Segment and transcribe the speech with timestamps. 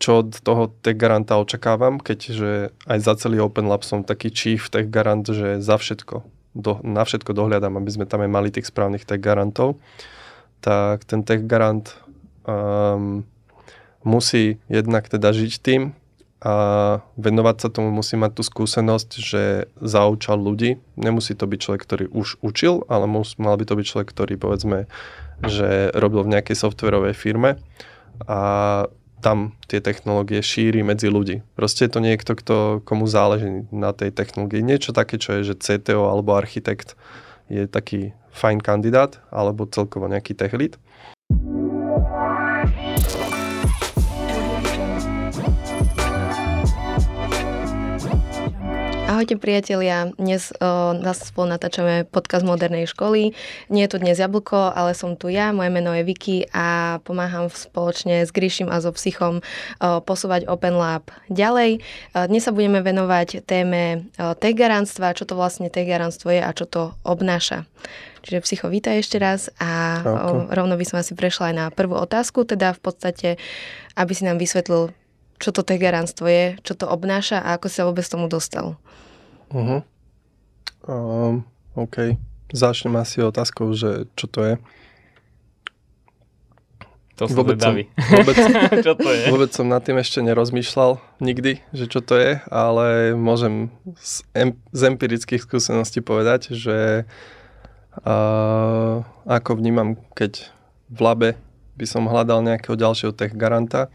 [0.00, 4.72] čo od toho tech garanta očakávam, keďže aj za celý Open Lab som taký chief
[4.72, 6.24] tech garant, že za všetko,
[6.56, 9.76] do, na všetko dohľadám, aby sme tam aj mali tých správnych tech garantov,
[10.64, 11.92] tak ten tech garant
[12.48, 13.28] um,
[14.00, 15.92] musí jednak teda žiť tým
[16.40, 16.54] a
[17.20, 20.80] venovať sa tomu musí mať tú skúsenosť, že zaučal ľudí.
[20.96, 24.40] Nemusí to byť človek, ktorý už učil, ale mus, mal by to byť človek, ktorý
[24.40, 24.88] povedzme,
[25.44, 27.60] že robil v nejakej softverovej firme
[28.24, 28.40] a
[29.20, 31.44] tam tie technológie šíri medzi ľudí.
[31.54, 34.64] Proste je to niekto, kto, komu záleží na tej technológii.
[34.64, 36.96] Niečo také, čo je, že CTO alebo architekt
[37.52, 40.78] je taký fajn kandidát, alebo celkovo nejaký tech lead.
[49.20, 53.36] Ahojte priatelia, dnes o, nás spolu natáčame podcast Modernej školy.
[53.68, 57.52] Nie je tu dnes Jablko, ale som tu ja, moje meno je Vicky a pomáham
[57.52, 61.84] spoločne s Gríšim a so Psychom o, posúvať Open Lab ďalej.
[62.16, 66.96] O, dnes sa budeme venovať téme techgarantstva, čo to vlastne techgarantstvo je a čo to
[67.04, 67.68] obnáša.
[68.24, 71.92] Čiže Psycho, vítaj ešte raz a o, rovno by som asi prešla aj na prvú
[72.00, 73.28] otázku, teda v podstate,
[74.00, 74.96] aby si nám vysvetlil,
[75.36, 78.80] čo to techgarantstvo je, čo to obnáša a ako sa vôbec tomu dostal.
[79.50, 79.82] Uh-huh.
[80.86, 82.16] Um, OK.
[82.50, 84.54] Začnem asi otázkou, že čo to je.
[87.20, 88.36] To som vôbec som, vôbec,
[88.86, 89.28] čo to je?
[89.28, 93.68] Vôbec som nad tým ešte nerozmýšľal nikdy, že čo to je, ale môžem
[94.00, 97.04] z, em, z empirických skúseností povedať, že
[98.08, 100.48] uh, ako vnímam, keď
[100.88, 101.30] v labe
[101.76, 103.92] by som hľadal nejakého ďalšieho tech garanta,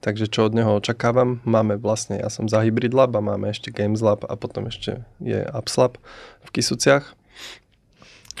[0.00, 1.42] Takže čo od neho očakávam?
[1.42, 5.02] Máme vlastne, ja som za Hybrid Lab a máme ešte Games Lab a potom ešte
[5.18, 5.98] je Apps Lab
[6.46, 7.16] v Kisuciach.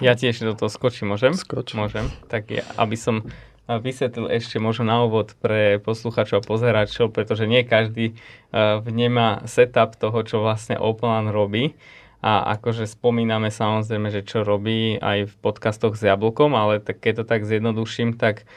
[0.04, 1.32] Ja tiež do toho skočím, môžem?
[1.32, 1.72] Skoč.
[1.72, 2.12] Môžem.
[2.28, 3.24] Tak ja, aby som
[3.66, 9.98] vysvetlil ešte možno na úvod pre posluchačov a pozeračov, pretože nie každý uh, vnemá setup
[9.98, 11.74] toho, čo vlastne Open robí.
[12.22, 17.22] A akože spomíname samozrejme, že čo robí aj v podcastoch s Jablkom, ale tak keď
[17.22, 18.48] to tak zjednoduším, tak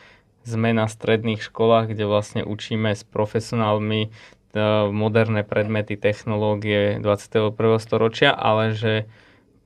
[0.43, 4.09] sme na stredných školách, kde vlastne učíme s profesionálmi e,
[4.89, 7.55] moderné predmety, technológie 21.
[7.79, 8.93] storočia, ale že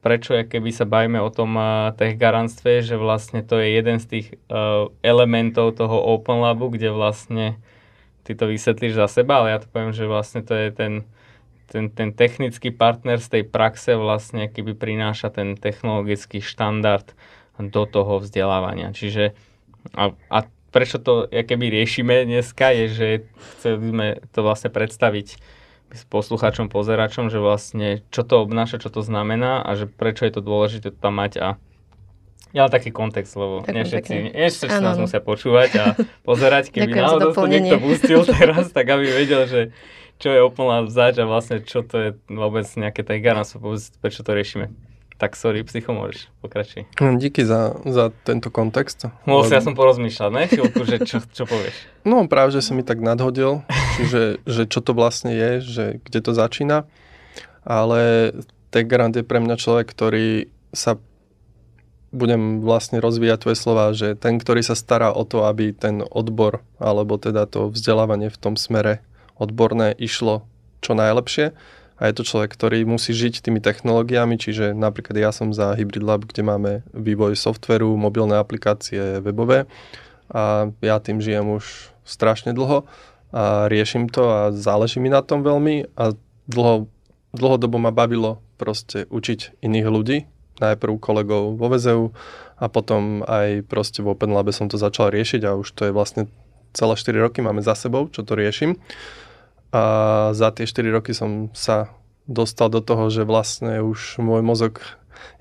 [0.03, 1.63] prečo, keby sa bavíme o tom e,
[1.95, 6.91] tech garantstve, že vlastne to je jeden z tých uh, elementov toho Open Labu, kde
[6.91, 7.55] vlastne
[8.27, 10.93] ty to vysvetlíš za seba, ale ja to poviem, že vlastne to je ten,
[11.71, 17.15] ten, ten technický partner z tej praxe vlastne keby prináša ten technologický štandard
[17.59, 18.95] do toho vzdelávania.
[18.95, 19.35] Čiže
[19.93, 20.37] a, a
[20.73, 23.07] prečo to keby riešime dneska, je, že
[23.55, 25.27] chceli sme to vlastne predstaviť
[25.93, 30.33] s poslucháčom, pozeračom, že vlastne čo to obnáša, čo to znamená a že prečo je
[30.33, 31.47] to dôležité to tam mať a
[32.53, 35.85] ja taký kontext, lebo nie všetci, nie všetci nás musia počúvať a
[36.27, 39.61] pozerať, keby náhodou to niekto pustil teraz, tak aby vedel, že
[40.21, 43.25] čo je úplná vzač a vlastne čo to je vôbec nejaké tej
[44.01, 44.69] prečo to riešime.
[45.21, 46.89] Tak sorry, psycho, môžeš, pokračuj.
[46.97, 49.07] Hm, díky za, za tento kontext.
[49.29, 50.43] Mohol si ja som porozmýšľať, ne?
[50.49, 51.75] Chvíľku, že čo, čo povieš.
[52.09, 53.63] No práve, že si mi tak nadhodil,
[53.95, 56.83] čiže, že čo to vlastne je, že kde to začína.
[57.63, 58.33] Ale
[58.75, 60.99] Tech Grant je pre mňa človek, ktorý sa
[62.13, 66.61] budem vlastne rozvíjať tvoje slova, že ten, ktorý sa stará o to, aby ten odbor,
[66.77, 69.01] alebo teda to vzdelávanie v tom smere
[69.39, 70.45] odborné išlo
[70.83, 71.57] čo najlepšie,
[72.03, 76.03] a je to človek, ktorý musí žiť tými technológiami, čiže napríklad ja som za Hybrid
[76.03, 79.71] Lab, kde máme vývoj softveru, mobilné aplikácie, webové.
[80.27, 82.83] A ja tým žijem už strašne dlho
[83.31, 85.95] a riešim to a záleží mi na tom veľmi.
[85.95, 86.11] A
[86.51, 86.91] dlho,
[87.31, 90.17] dlhodobo ma bavilo proste učiť iných ľudí,
[90.59, 92.11] najprv kolegov vo VZU
[92.59, 95.95] a potom aj proste v Open Labe som to začal riešiť a už to je
[95.95, 96.27] vlastne
[96.75, 98.75] celé 4 roky máme za sebou, čo to riešim.
[99.73, 99.83] A
[100.37, 101.89] za tie 4 roky som sa
[102.29, 104.85] dostal do toho, že vlastne už môj mozog,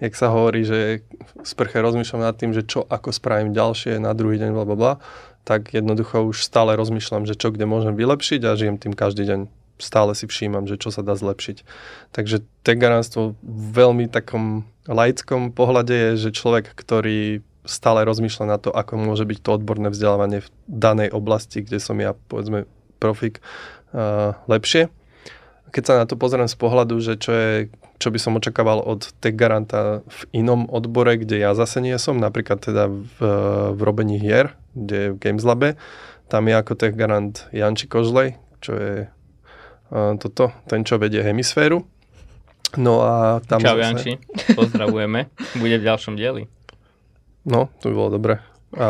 [0.00, 1.04] jak sa hovorí, že
[1.44, 4.92] sprche rozmýšľam nad tým, že čo ako spravím ďalšie na druhý deň, bla, bla, bla,
[5.44, 9.40] tak jednoducho už stále rozmýšľam, že čo kde môžem vylepšiť a žijem tým každý deň.
[9.82, 11.66] Stále si všímam, že čo sa dá zlepšiť.
[12.14, 18.70] Takže tegaránstvo v veľmi takom laickom pohľade je, že človek, ktorý stále rozmýšľa na to,
[18.70, 22.66] ako môže byť to odborné vzdelávanie v danej oblasti, kde som ja, povedzme,
[23.02, 23.42] profik,
[24.48, 24.88] lepšie.
[25.72, 27.52] Keď sa na to pozriem z pohľadu, že čo, je,
[27.96, 32.20] čo by som očakával od tech garanta v inom odbore, kde ja zase nie som,
[32.20, 33.16] napríklad teda v,
[33.72, 35.80] v robení hier, kde je v Games Labe,
[36.28, 41.88] tam je ako tech garant Janči Kožlej, čo je uh, toto, ten, čo vedie hemisféru.
[42.76, 43.84] No a tam Čau zase...
[43.84, 44.12] Janči,
[44.52, 46.52] pozdravujeme, bude v ďalšom dieli.
[47.48, 48.34] No, to by bolo dobre.
[48.76, 48.88] A,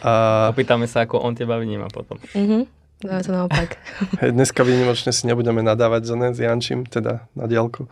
[0.00, 0.12] a...
[0.48, 2.16] Opýtame sa, ako on teba vníma potom.
[2.32, 2.79] Mm-hmm.
[3.00, 3.80] No je to naopak.
[4.36, 7.88] Dneska výnimočne si nebudeme nadávať za s Jančím, teda na diálku,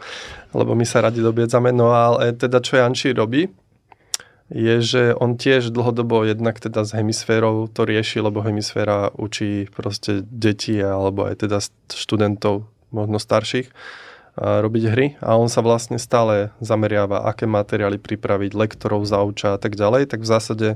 [0.52, 1.72] lebo my sa radi dobiedzame.
[1.72, 3.48] No ale teda čo Janči robí,
[4.48, 10.24] je, že on tiež dlhodobo jednak teda s hemisférou to rieši, lebo hemisféra učí proste
[10.24, 11.60] deti alebo aj teda
[11.92, 13.68] študentov, možno starších,
[14.40, 19.76] robiť hry a on sa vlastne stále zameriava, aké materiály pripraviť, lektorov zauča a tak
[19.76, 20.68] ďalej, tak v zásade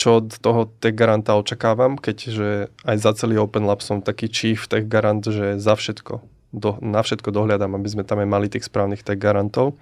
[0.00, 4.64] čo od toho tech garanta očakávam, keďže aj za celý Open Lab som taký chief
[4.64, 6.24] tech garant, že za všetko,
[6.56, 9.76] do, na všetko dohľadám, aby sme tam aj mali tých správnych tech garantov,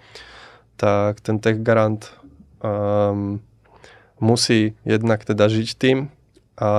[0.74, 2.10] tak ten tech garant
[2.58, 3.38] um,
[4.18, 6.10] musí jednak teda žiť tým
[6.58, 6.70] a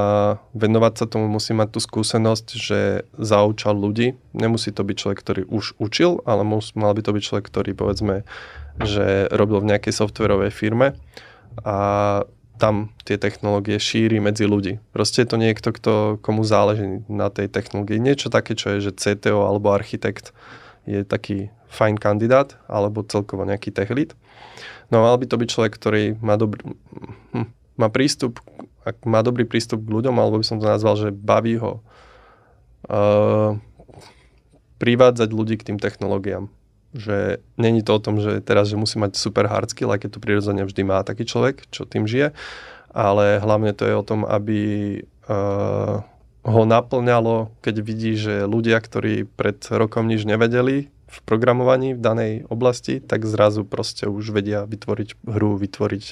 [0.51, 4.19] venovať sa tomu musí mať tú skúsenosť, že zaučal ľudí.
[4.35, 7.71] Nemusí to byť človek, ktorý už učil, ale mus, mal by to byť človek, ktorý
[7.71, 8.27] povedzme,
[8.83, 10.99] že robil v nejakej softverovej firme
[11.63, 11.79] a
[12.59, 14.83] tam tie technológie šíri medzi ľudí.
[14.91, 18.03] Proste je to niekto, kto, komu záleží na tej technológii.
[18.03, 20.35] Niečo také, čo je, že CTO alebo architekt
[20.83, 24.17] je taký fajn kandidát, alebo celkovo nejaký tech lead.
[24.89, 26.65] No mal by to byť človek, ktorý má dobrý,
[27.31, 27.47] hm,
[27.77, 28.41] má prístup,
[28.83, 31.79] ak má dobrý prístup k ľuďom, alebo by som to nazval, že baví ho
[32.89, 33.53] uh,
[34.81, 36.49] privádzať ľudí k tým technológiám.
[36.93, 40.09] Že není to o tom, že teraz, že musí mať super hard skill, aj keď
[40.17, 42.33] to prirodzene vždy má taký človek, čo tým žije,
[42.89, 44.59] ale hlavne to je o tom, aby
[45.29, 46.01] uh,
[46.41, 52.33] ho naplňalo, keď vidí, že ľudia, ktorí pred rokom nič nevedeli, v programovaní v danej
[52.53, 56.03] oblasti, tak zrazu proste už vedia vytvoriť hru, vytvoriť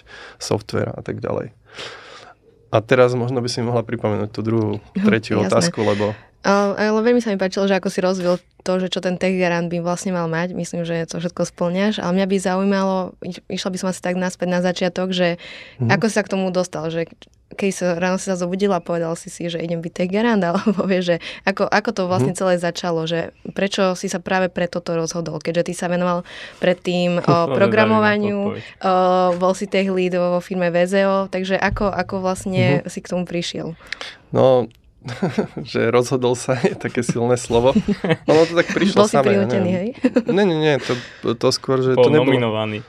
[0.41, 1.53] software a tak ďalej.
[2.67, 5.47] A teraz možno by si mohla pripomenúť tú druhú, tretiu Jasné.
[5.47, 6.11] otázku, lebo...
[6.47, 9.67] Ale veľmi sa mi páčilo, že ako si rozvil to, že čo ten tech garant
[9.67, 10.55] by vlastne mal mať.
[10.55, 11.99] Myslím, že to všetko splňaš.
[11.99, 12.95] Ale mňa by zaujímalo,
[13.51, 15.41] išla by som asi tak naspäť na začiatok, že
[15.81, 15.91] hmm.
[15.91, 17.11] ako sa k tomu dostal, že
[17.53, 20.83] keď sa ráno si sa zobudila povedal si si, že idem byť tech garant, alebo
[20.83, 21.15] vie, že
[21.47, 22.39] ako, ako to vlastne mhm.
[22.39, 26.27] celé začalo, že prečo si sa práve pre toto rozhodol, keďže ty sa venoval
[26.59, 28.93] predtým o, programovaniu, o,
[29.39, 32.91] bol si tech lead vo firme VZO, takže ako, ako vlastne uh-huh.
[32.91, 33.77] si k tomu prišiel?
[34.35, 34.67] No,
[35.71, 37.71] že rozhodol sa je také silné slovo.
[38.27, 39.39] Ono to tak prišlo Bol samé.
[39.39, 39.89] Bol si hej?
[40.27, 40.99] Nie, nie, nie, to,
[41.31, 42.27] to skôr, že Bol to nebolo...
[42.27, 42.83] nominovaný.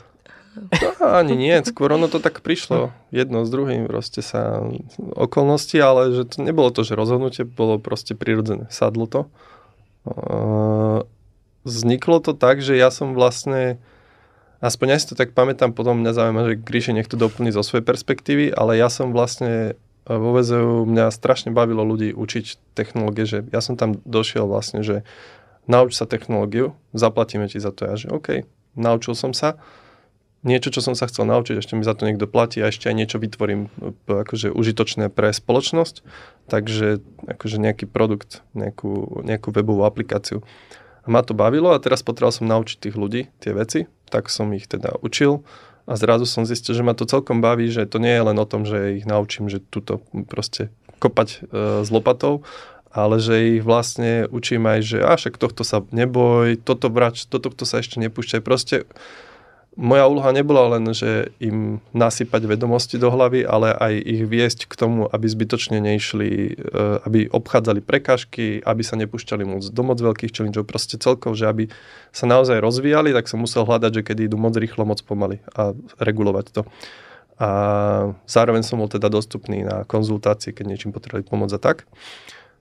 [0.58, 4.64] No, ani nie, skôr ono to tak prišlo jedno s druhým, proste sa
[5.14, 9.20] okolnosti, ale že to nebolo to, že rozhodnutie bolo proste prirodzené, sadlo to.
[11.68, 13.78] Vzniklo to tak, že ja som vlastne,
[14.64, 17.62] aspoň ja si to tak pamätám, potom mňa zaujíma, že Gríši nech to doplní zo
[17.62, 19.76] svojej perspektívy, ale ja som vlastne
[20.08, 25.04] vo VZU mňa strašne bavilo ľudí učiť technológie, že ja som tam došiel vlastne, že
[25.68, 27.84] nauč sa technológiu, zaplatíme ti za to.
[27.84, 29.60] Ja že OK, naučil som sa
[30.46, 32.94] niečo, čo som sa chcel naučiť, ešte mi za to niekto platí a ešte aj
[32.94, 33.70] niečo vytvorím
[34.06, 36.06] akože užitočné pre spoločnosť,
[36.46, 40.46] takže akože nejaký produkt, nejakú, nejakú webovú aplikáciu.
[41.02, 44.52] A ma to bavilo a teraz potreboval som naučiť tých ľudí tie veci, tak som
[44.54, 45.42] ich teda učil
[45.88, 48.44] a zrazu som zistil, že ma to celkom baví, že to nie je len o
[48.44, 50.68] tom, že ich naučím, že tuto proste
[51.00, 51.38] kopať e,
[51.80, 52.44] s lopatou,
[52.92, 57.48] ale že ich vlastne učím aj, že a však tohto sa neboj, toto brač, toto
[57.48, 58.40] to sa ešte nepúšťaj.
[58.44, 58.84] Proste
[59.78, 64.74] moja úloha nebola len, že im nasypať vedomosti do hlavy, ale aj ich viesť k
[64.74, 66.52] tomu, aby zbytočne neišli, e,
[67.06, 71.64] aby obchádzali prekážky, aby sa nepúšťali moc do moc veľkých challengeov, proste celkov, že aby
[72.10, 75.70] sa naozaj rozvíjali, tak som musel hľadať, že kedy idú moc rýchlo, moc pomaly a
[76.02, 76.62] regulovať to.
[77.38, 77.48] A
[78.26, 81.86] zároveň som bol teda dostupný na konzultácie, keď niečím potrebovali pomôcť a tak.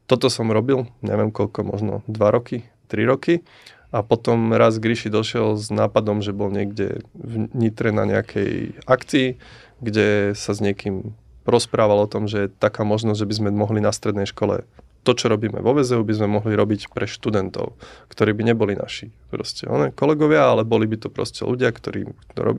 [0.06, 3.42] Toto som robil, neviem koľko, možno 2 roky, 3 roky.
[3.92, 9.40] A potom raz Gríši došiel s nápadom, že bol niekde v Nitre na nejakej akcii,
[9.80, 11.16] kde sa s niekým
[11.48, 14.68] rozprával o tom, že je taká možnosť, že by sme mohli na strednej škole
[15.08, 17.80] to, čo robíme vo VZU, by sme mohli robiť pre študentov,
[18.12, 22.12] ktorí by neboli naši proste, one, kolegovia, ale boli by to proste ľudia, ktorí,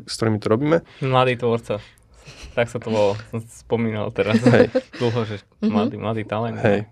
[0.09, 0.81] s ktorými to robíme.
[1.05, 1.85] Mladý tvorca.
[2.57, 4.73] Tak sa to bolo, som spomínal teraz Hej.
[4.97, 5.69] dlho, že mhm.
[5.69, 6.57] mladý, mladý talent.
[6.65, 6.89] Hej.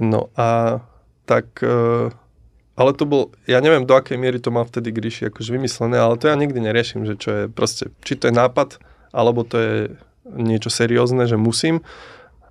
[0.00, 0.80] No a
[1.28, 2.08] tak uh,
[2.80, 6.16] ale to bol, ja neviem do akej miery to mal vtedy Gríši akože vymyslené, ale
[6.16, 8.80] to ja nikdy neriešim, že čo je proste, či to je nápad,
[9.12, 9.74] alebo to je
[10.24, 11.84] niečo seriózne, že musím.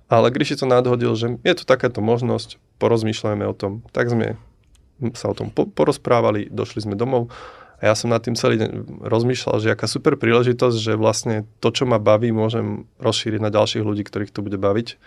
[0.06, 3.82] Ale Gríši to nadhodil, že je to takáto možnosť, porozmýšľajme o tom.
[3.90, 4.38] Tak sme
[5.18, 7.34] sa o tom po- porozprávali, došli sme domov
[7.82, 11.74] a ja som nad tým celý deň rozmýšľal, že aká super príležitosť, že vlastne to,
[11.74, 15.00] čo ma baví, môžem rozšíriť na ďalších ľudí, ktorých to bude baviť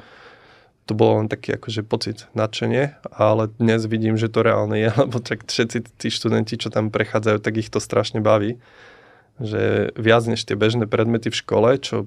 [0.83, 5.23] to bolo len taký akože pocit nadšenie, ale dnes vidím, že to reálne je, lebo
[5.23, 8.59] tak všetci tí študenti, čo tam prechádzajú, tak ich to strašne baví.
[9.41, 12.05] Že viac než tie bežné predmety v škole, čo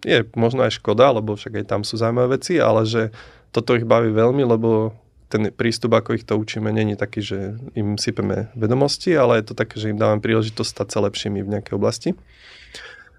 [0.00, 3.12] je možno aj škoda, lebo však aj tam sú zaujímavé veci, ale že
[3.52, 4.96] toto ich baví veľmi, lebo
[5.28, 7.38] ten prístup, ako ich to učíme, není taký, že
[7.76, 11.52] im sypeme vedomosti, ale je to také, že im dávame príležitosť stať sa lepšími v
[11.52, 12.10] nejakej oblasti.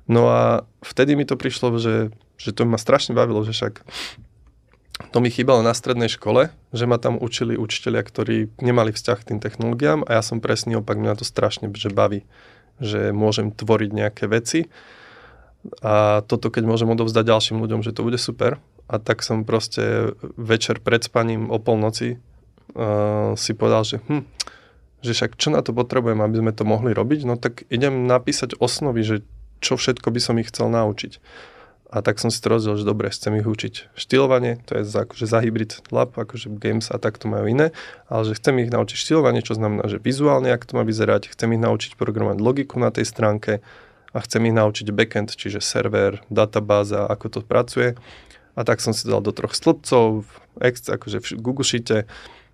[0.10, 2.10] No a vtedy mi to prišlo, že,
[2.42, 3.86] že to ma strašne bavilo, že však
[5.10, 9.28] to mi chýbalo na strednej škole, že ma tam učili učiteľia, ktorí nemali vzťah k
[9.34, 12.26] tým technológiám a ja som presný opak, mňa to strašne že baví,
[12.78, 14.70] že môžem tvoriť nejaké veci
[15.84, 20.14] a toto keď môžem odovzdať ďalším ľuďom, že to bude super a tak som proste
[20.38, 24.24] večer pred spaním o polnoci uh, si povedal, že hm,
[25.00, 28.60] že však čo na to potrebujem, aby sme to mohli robiť, no tak idem napísať
[28.60, 29.16] osnovy, že
[29.60, 31.20] čo všetko by som ich chcel naučiť.
[31.90, 35.10] A tak som si to rozdiel, že dobre, chcem ich učiť štýlovanie, to je za,
[35.10, 37.74] akože za hybrid lab, akože games a tak to majú iné,
[38.06, 41.50] ale že chcem ich naučiť štýlovanie, čo znamená, že vizuálne, ako to má vyzerať, chcem
[41.58, 43.66] ich naučiť programovať logiku na tej stránke
[44.14, 47.98] a chcem ich naučiť backend, čiže server, databáza, ako to pracuje.
[48.54, 50.30] A tak som si dal do troch stĺpcov,
[50.62, 52.06] akože v Google Sheete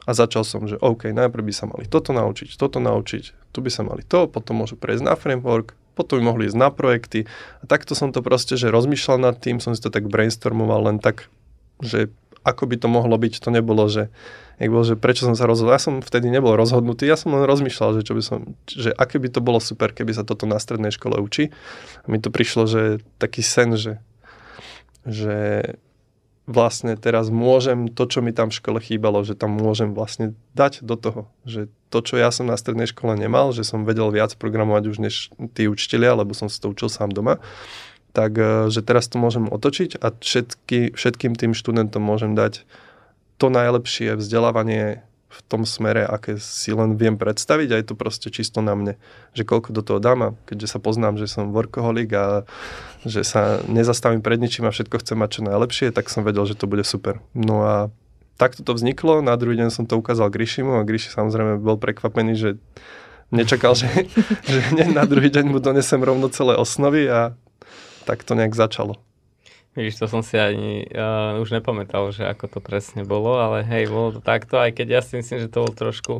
[0.08, 3.68] a začal som, že OK, najprv by sa mali toto naučiť, toto naučiť, tu by
[3.68, 7.26] sa mali to, potom môžu prejsť na framework, potom by mohli ísť na projekty.
[7.60, 10.98] A takto som to proste, že rozmýšľal nad tým, som si to tak brainstormoval len
[11.00, 11.32] tak,
[11.80, 12.12] že
[12.46, 14.14] ako by to mohlo byť, to nebolo, že,
[14.62, 15.74] bolo, že prečo som sa rozhodol.
[15.74, 19.18] Ja som vtedy nebol rozhodnutý, ja som len rozmýšľal, že, čo by som, že aké
[19.18, 21.50] by to bolo super, keby sa toto na strednej škole učí.
[22.04, 23.98] A mi to prišlo, že taký sen, že,
[25.10, 25.34] že
[26.46, 30.86] vlastne teraz môžem to, čo mi tam v škole chýbalo, že tam môžem vlastne dať
[30.86, 34.38] do toho, že to, čo ja som na strednej škole nemal, že som vedel viac
[34.38, 35.16] programovať už než
[35.58, 37.42] tí učitelia, lebo som si to učil sám doma,
[38.14, 42.62] tak e, že teraz to môžem otočiť a všetky, všetkým tým študentom môžem dať
[43.42, 45.02] to najlepšie vzdelávanie
[45.36, 48.94] v tom smere, aké si len viem predstaviť a je to proste čisto na mne,
[49.36, 52.48] že koľko do toho dám a keďže sa poznám, že som workoholik a
[53.04, 56.56] že sa nezastavím pred ničím a všetko chcem mať čo najlepšie, tak som vedel, že
[56.56, 57.20] to bude super.
[57.36, 57.76] No a
[58.40, 62.34] takto to vzniklo, na druhý deň som to ukázal Grishimu a Grishi samozrejme bol prekvapený,
[62.40, 62.50] že
[63.32, 63.88] nečakal, že,
[64.48, 64.60] že
[64.92, 67.36] na druhý deň mu donesem rovno celé osnovy a
[68.06, 69.02] tak to nejak začalo.
[69.76, 73.92] Vidíš, to som si ani uh, už nepamätal, že ako to presne bolo, ale hej,
[73.92, 76.14] bolo to takto, aj keď ja si myslím, že to bolo trošku,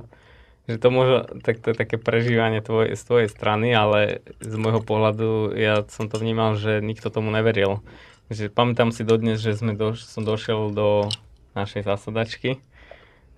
[0.68, 4.84] že to môže, tak to je také prežívanie tvoj, z tvojej strany, ale z môjho
[4.84, 7.80] pohľadu ja som to vnímal, že nikto tomu neveril.
[8.28, 11.08] Že pamätám si dodnes, že sme do, som došiel do
[11.56, 12.60] našej zasadačky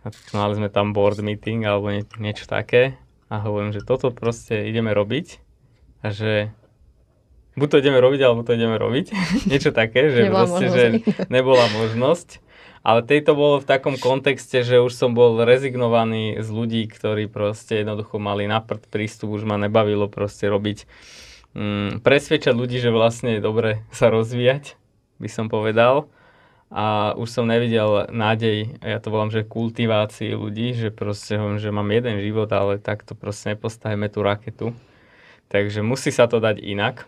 [0.01, 2.97] a mali sme tam board meeting alebo nie, niečo také
[3.29, 5.43] a hovorím, že toto proste ideme robiť
[6.01, 6.49] a že
[7.57, 9.11] buď to ideme robiť, alebo to ideme robiť.
[9.51, 10.83] Niečo také, že, nebola proste, že
[11.27, 12.29] nebola možnosť.
[12.87, 17.83] Ale tejto bolo v takom kontexte, že už som bol rezignovaný z ľudí, ktorí proste
[17.83, 20.87] jednoducho mali na prd prístup, už ma nebavilo proste robiť,
[21.51, 24.79] mm, presvedčať ľudí, že vlastne je dobre sa rozvíjať,
[25.19, 26.07] by som povedal.
[26.67, 31.75] A už som nevidel nádej, ja to volám, že kultivácii ľudí, že proste hovorím, že
[31.75, 34.75] mám jeden život, ale takto proste nepostavíme tú raketu.
[35.47, 37.07] Takže musí sa to dať inak.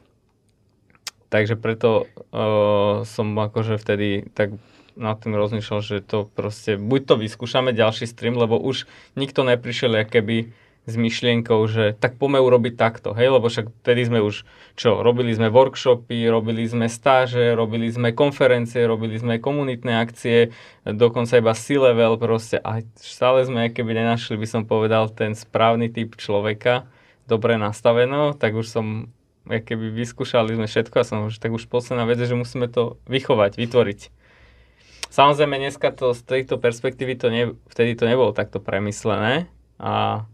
[1.29, 4.57] Takže preto uh, som akože vtedy tak
[4.99, 8.83] nad tým rozmýšľal, že to proste, buď to vyskúšame ďalší stream, lebo už
[9.15, 10.51] nikto neprišiel keby
[10.89, 14.41] s myšlienkou, že tak poďme urobiť takto, hej, lebo však vtedy sme už,
[14.73, 20.49] čo, robili sme workshopy, robili sme stáže, robili sme konferencie, robili sme komunitné akcie,
[20.83, 22.57] dokonca iba C-level proste.
[22.57, 26.89] A stále sme keby nenašli, by som povedal, ten správny typ človeka,
[27.29, 29.13] dobre nastaveno, tak už som
[29.47, 33.55] keby vyskúšali sme všetko a som už tak už posledná vec, že musíme to vychovať,
[33.55, 33.99] vytvoriť.
[35.09, 37.43] Samozrejme, dneska to z tejto perspektívy to ne,
[37.73, 39.49] vtedy to nebolo takto premyslené
[39.81, 40.25] a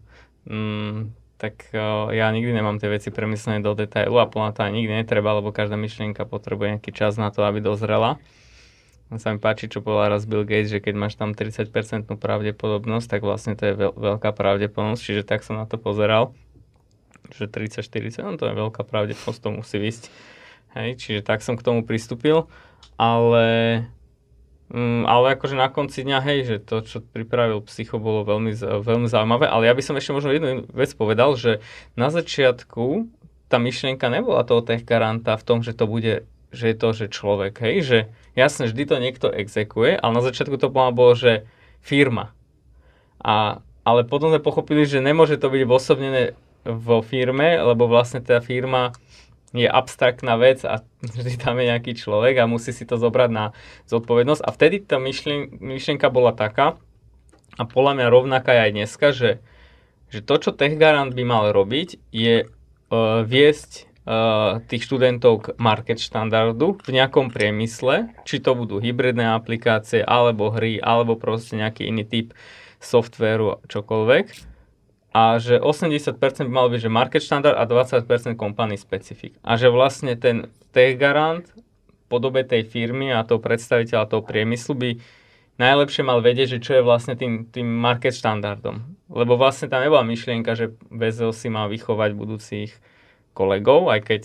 [0.44, 4.76] mm, tak uh, ja nikdy nemám tie veci premyslené do detailu a plná to aj
[4.76, 8.20] nikdy netreba, lebo každá myšlienka potrebuje nejaký čas na to, aby dozrela.
[9.14, 11.70] A sa mi páči, čo povedal raz Bill Gates, že keď máš tam 30%
[12.10, 16.34] pravdepodobnosť, tak vlastne to je veľ, veľká pravdepodobnosť, čiže tak som na to pozeral
[17.34, 20.04] že 30-40, no to je veľká pravdepodobnosť, to musí vysť.
[20.76, 22.52] Hej, čiže tak som k tomu pristúpil,
[23.00, 23.48] ale,
[24.68, 28.52] um, ale akože na konci dňa, hej, že to, čo pripravil psycho, bolo veľmi,
[28.84, 31.64] veľmi zaujímavé, ale ja by som ešte možno jednu vec povedal, že
[31.96, 33.08] na začiatku
[33.48, 37.06] tá myšlienka nebola toho tech garanta v tom, že to bude, že je to, že
[37.14, 37.98] človek, hej, že
[38.36, 41.48] jasne, vždy to niekto exekuje, ale na začiatku to bolo, že
[41.80, 42.36] firma.
[43.24, 48.42] A, ale potom sme pochopili, že nemôže to byť osobnené vo firme, lebo vlastne tá
[48.42, 48.92] firma
[49.56, 53.46] je abstraktná vec a vždy tam je nejaký človek a musí si to zobrať na
[53.88, 54.44] zodpovednosť.
[54.44, 56.76] A vtedy tá myšlien- myšlienka bola taká,
[57.56, 59.32] a podľa mňa rovnaká je aj dneska, že,
[60.12, 66.04] že to, čo TechGarant by mal robiť, je uh, viesť uh, tých študentov k market
[66.04, 72.04] štandardu v nejakom priemysle, či to budú hybridné aplikácie, alebo hry, alebo proste nejaký iný
[72.04, 72.28] typ
[72.84, 74.55] softvéru, čokoľvek.
[75.16, 79.40] A že 80% by mal byť že market štandard a 20% company specific.
[79.48, 81.48] A že vlastne ten tech garant
[82.12, 84.90] podobe tej firmy a toho predstaviteľa toho priemyslu by
[85.56, 88.84] najlepšie mal vedieť, že čo je vlastne tým, tým market štandardom.
[89.08, 92.76] Lebo vlastne tam nebola myšlienka, že Bezel si má vychovať budúcich
[93.32, 94.24] kolegov, aj keď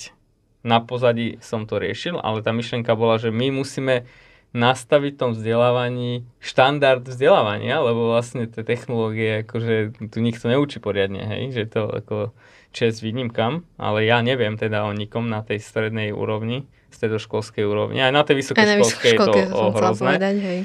[0.67, 4.05] na pozadí som to riešil, ale tá myšlienka bola, že my musíme
[4.51, 11.55] nastaviť tom vzdelávaní štandard vzdelávania, lebo vlastne tie technológie, akože tu nikto neučí poriadne, hej,
[11.55, 12.35] že to ako
[12.75, 18.13] čest výnimkám, ale ja neviem teda o nikom na tej strednej úrovni, školskej úrovni, aj
[18.13, 20.19] na tej vysokoškolskej je to ohrozné.
[20.19, 20.61] Povedať, hej.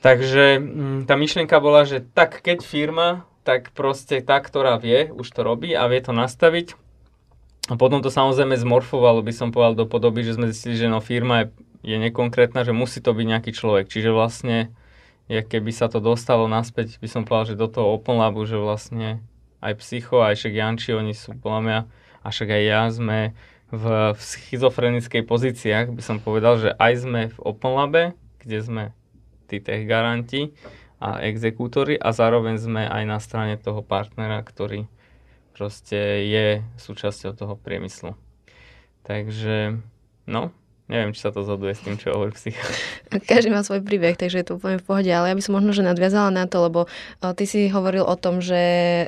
[0.00, 5.10] Takže m, mm, tá myšlienka bola, že tak keď firma, tak proste tá, ktorá vie,
[5.12, 6.78] už to robí a vie to nastaviť,
[7.70, 10.98] a potom to samozrejme zmorfovalo, by som povedal, do podoby, že sme zistili, že no
[10.98, 13.88] firma je, je nekonkrétna, že musí to byť nejaký človek.
[13.88, 14.72] Čiže vlastne,
[15.26, 18.60] ja keby sa to dostalo naspäť, by som povedal, že do toho Open Labu, že
[18.60, 19.24] vlastne
[19.60, 21.78] aj Psycho, aj však Janči, oni sú podľa mňa,
[22.20, 23.18] a však aj ja sme
[23.72, 28.04] v, v schizofrenickej pozíciách, by som povedal, že aj sme v Open Labe,
[28.40, 28.84] kde sme
[29.48, 30.52] tí tech garanti
[31.00, 34.84] a exekútory a zároveň sme aj na strane toho partnera, ktorý
[35.56, 36.46] proste je
[36.80, 38.16] súčasťou toho priemyslu.
[39.04, 39.80] Takže,
[40.28, 40.52] no,
[40.90, 42.58] Neviem, či sa to zhoduje s tým, čo hovorí psych.
[43.30, 45.70] Každý má svoj príbeh, takže je to úplne v pohode, ale ja by som možno,
[45.70, 48.58] že nadviazala na to, lebo uh, ty si hovoril o tom, že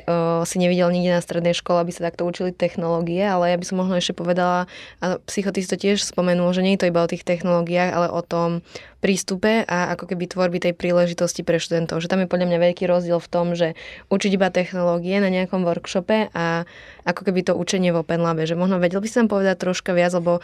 [0.07, 3.65] uh, si nevidel nikde na strednej škole, aby sa takto učili technológie, ale ja by
[3.67, 4.71] som možno ešte povedala,
[5.03, 8.23] a psycho, to tiež spomenul, že nie je to iba o tých technológiách, ale o
[8.23, 8.63] tom
[9.03, 11.99] prístupe a ako keby tvorby tej príležitosti pre študentov.
[11.99, 13.75] Že tam je podľa mňa veľký rozdiel v tom, že
[14.07, 16.63] učiť iba technológie na nejakom workshope a
[17.03, 18.23] ako keby to učenie v Open.
[18.23, 20.39] Že možno vedel by tam povedať troška viac, lebo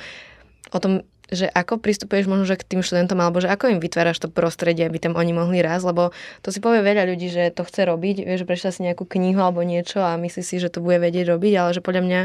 [0.73, 0.93] o tom
[1.29, 4.89] že ako pristupuješ možno že k tým študentom, alebo že ako im vytváraš to prostredie,
[4.89, 6.09] aby tam oni mohli rásť, lebo
[6.41, 9.37] to si povie veľa ľudí, že to chce robiť, vieš, že prečíta si nejakú knihu
[9.37, 12.21] alebo niečo a myslí si, že to bude vedieť robiť, ale že podľa mňa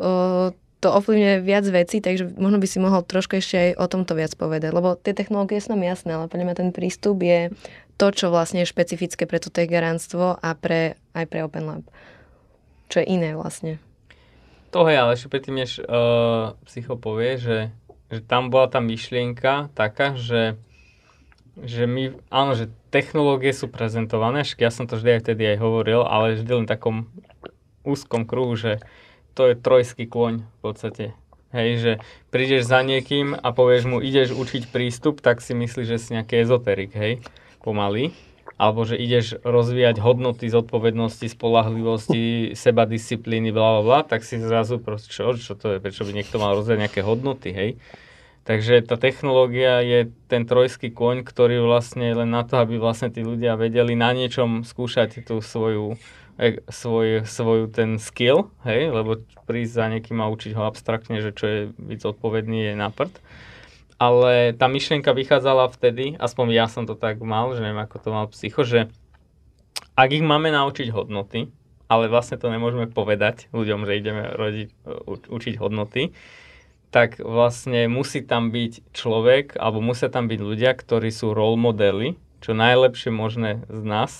[0.00, 0.10] o,
[0.82, 4.32] to ovplyvňuje viac vecí, takže možno by si mohol trošku ešte aj o tomto viac
[4.34, 7.52] povedať, lebo tie technológie sú nám jasné, ale podľa mňa ten prístup je
[8.00, 11.84] to, čo vlastne je špecifické pre to garantstvo a pre, aj pre Open Lab.
[12.90, 13.78] Čo je iné vlastne.
[14.72, 17.56] To je, ale ešte predtým, než uh, psycho povie, že
[18.12, 20.60] že tam bola tá myšlienka taká, že,
[21.56, 26.04] že my, áno, že technológie sú prezentované, ja som to vždy aj vtedy aj hovoril,
[26.04, 27.08] ale vždy len takom
[27.88, 28.84] úzkom kruhu, že
[29.32, 31.06] to je trojský kôň v podstate.
[31.56, 31.92] Hej, že
[32.28, 36.44] prídeš za niekým a povieš mu, ideš učiť prístup, tak si myslíš, že si nejaký
[36.44, 37.24] ezoterik, hej,
[37.64, 38.12] pomaly
[38.62, 44.78] alebo že ideš rozvíjať hodnoty zodpovednosti, spolahlivosti, seba disciplíny, bla, bla, bla, tak si zrazu
[44.78, 47.70] proste, čo, čo to je, prečo by niekto mal rozvíjať nejaké hodnoty, hej.
[48.46, 53.26] Takže tá technológia je ten trojský koň, ktorý vlastne len na to, aby vlastne tí
[53.26, 55.98] ľudia vedeli na niečom skúšať tú svoju,
[56.38, 61.34] e, svoj, svoju ten skill, hej, lebo prísť za niekým a učiť ho abstraktne, že
[61.34, 63.14] čo je byť zodpovedný je na prd
[64.02, 68.08] ale tá myšlienka vychádzala vtedy, aspoň ja som to tak mal, že neviem ako to
[68.10, 68.90] mal psycho, že
[69.94, 71.54] ak ich máme naučiť hodnoty,
[71.86, 74.68] ale vlastne to nemôžeme povedať ľuďom, že ideme rodiť,
[75.06, 76.10] učiť hodnoty,
[76.90, 82.18] tak vlastne musí tam byť človek, alebo musia tam byť ľudia, ktorí sú role modely,
[82.42, 84.12] čo najlepšie možné z nás.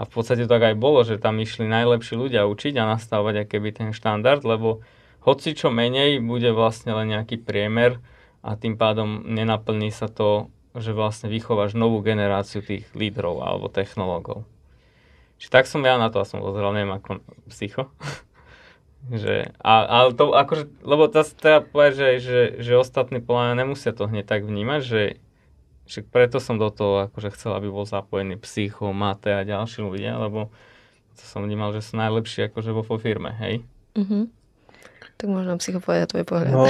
[0.00, 3.60] A v podstate tak aj bolo, že tam išli najlepší ľudia učiť a nastavovať aký
[3.60, 4.80] by ten štandard, lebo
[5.22, 8.00] hoci čo menej bude vlastne len nejaký priemer,
[8.44, 14.44] a tým pádom nenaplní sa to, že vlastne vychováš novú generáciu tých lídrov alebo technológov.
[15.40, 17.88] Čiže tak som ja na to a som pozeral, neviem ako psycho.
[19.22, 23.96] že, a, ale to akože, lebo to treba povedať, že, že, že ostatní podľa nemusia
[23.96, 25.02] to hneď tak vnímať, že,
[25.88, 30.20] že preto som do toho akože chcel, aby bol zapojený psycho, mate a ďalší ľudia,
[30.20, 30.52] lebo
[31.16, 33.64] to som vnímal, že sú najlepší akože vo firme, hej?
[33.94, 34.24] Mm-hmm.
[35.14, 36.50] Tak možno psycho povedať tvoj pohľad.
[36.50, 36.66] No,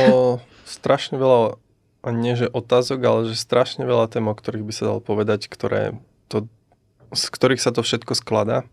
[0.68, 1.56] strašne veľa
[2.04, 5.48] a nie že otázok, ale že strašne veľa tém, o ktorých by sa dalo povedať,
[5.48, 5.96] ktoré
[6.28, 6.44] to,
[7.16, 8.68] z ktorých sa to všetko skladá.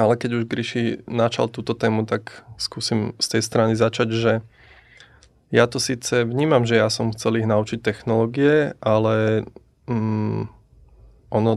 [0.00, 4.32] Ale keď už Gríši načal túto tému, tak skúsim z tej strany začať, že
[5.52, 9.44] ja to síce vnímam, že ja som chcel ich naučiť technológie, ale
[9.90, 10.46] mm,
[11.28, 11.52] ono,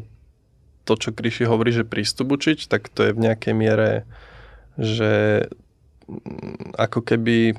[0.84, 4.04] to, čo Gríši hovorí, že prístup učiť, tak to je v nejakej miere,
[4.76, 5.46] že
[6.10, 7.56] mm, ako keby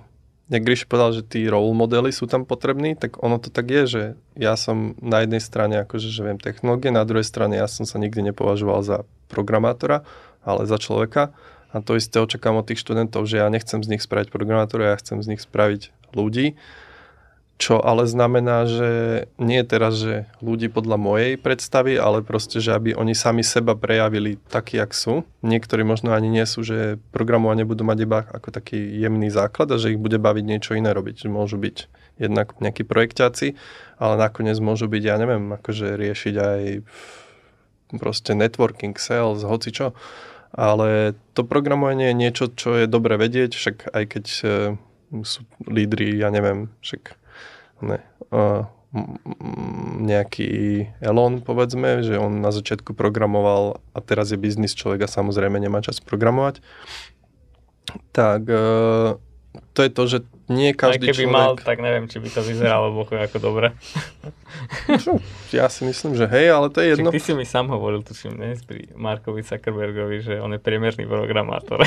[0.53, 3.83] jak Gríš povedal, že tí role modely sú tam potrební, tak ono to tak je,
[3.89, 4.03] že
[4.37, 7.97] ja som na jednej strane akože, že viem technológie, na druhej strane ja som sa
[7.97, 8.97] nikdy nepovažoval za
[9.33, 10.05] programátora,
[10.45, 11.33] ale za človeka.
[11.75, 15.01] A to isté očakám od tých študentov, že ja nechcem z nich spraviť programátora, ja
[15.01, 16.55] chcem z nich spraviť ľudí.
[17.55, 18.91] Čo ale znamená, že
[19.39, 24.43] nie teraz, že ľudí podľa mojej predstavy, ale proste, že aby oni sami seba prejavili
[24.51, 25.23] takí, jak sú.
[25.47, 29.79] Niektorí možno ani nie sú, že programovanie budú mať iba ako taký jemný základ a
[29.79, 31.31] že ich bude baviť niečo iné robiť.
[31.31, 31.87] Môžu byť
[32.19, 33.55] jednak nejakí projekťáci,
[34.03, 36.61] ale nakoniec môžu byť, ja neviem, akože riešiť aj
[38.03, 39.95] proste networking, sales, hoci čo.
[40.55, 44.47] Ale to programovanie je niečo, čo je dobre vedieť, však aj keď e,
[45.27, 47.19] sú lídry, ja neviem, však
[47.83, 47.99] ne,
[48.31, 48.69] uh,
[49.99, 55.59] nejaký Elon, povedzme, že on na začiatku programoval a teraz je biznis človek a samozrejme
[55.59, 56.63] nemá čas programovať,
[58.15, 59.19] tak uh,
[59.75, 61.35] to je to, že nie každý Aj keby človek...
[61.35, 63.73] mal, tak neviem, či by to vyzeralo bohu ako dobre.
[65.57, 67.09] ja si myslím, že hej, ale to je jedno.
[67.09, 71.09] Čiže ty si mi sám hovoril, tuším, dnes pri Markovi Zuckerbergovi, že on je priemerný
[71.09, 71.81] programátor.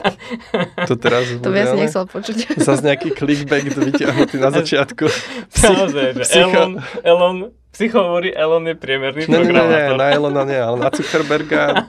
[0.90, 2.58] to teraz To by asi nechcel počuť.
[2.58, 5.06] Zas nejaký clickbait vyťahnutý na začiatku.
[5.54, 7.36] Naozaj, že Elon, Elon
[7.78, 9.94] Psycho hovorí, Elon je priemerný ne, programátor.
[9.94, 11.86] Nie, na Elona nie, ale na Zuckerberga.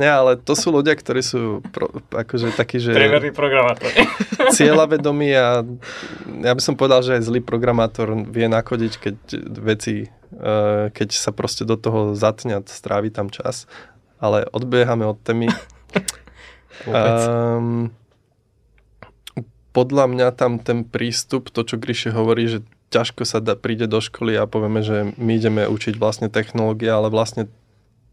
[0.00, 2.96] nie, ale to sú ľudia, ktorí sú pro, akože takí, že...
[2.96, 3.92] Priemerný programátor.
[4.56, 5.60] Cieľavedomí a
[6.40, 9.16] ja by som povedal, že aj zlý programátor vie nakodiť, keď
[9.60, 13.68] veci, uh, keď sa proste do toho zatňa, strávi tam čas.
[14.24, 15.52] Ale odbiehame od témy.
[16.88, 17.92] um,
[19.76, 24.02] podľa mňa tam ten prístup, to čo Gríše hovorí, že ťažko sa da, príde do
[24.02, 27.46] školy a povieme, že my ideme učiť vlastne technológie, ale vlastne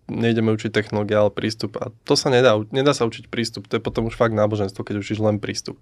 [0.08, 1.76] nejdeme učiť technológie, ale prístup.
[1.82, 5.04] A to sa nedá, nedá sa učiť prístup, to je potom už fakt náboženstvo, keď
[5.04, 5.82] učíš len prístup.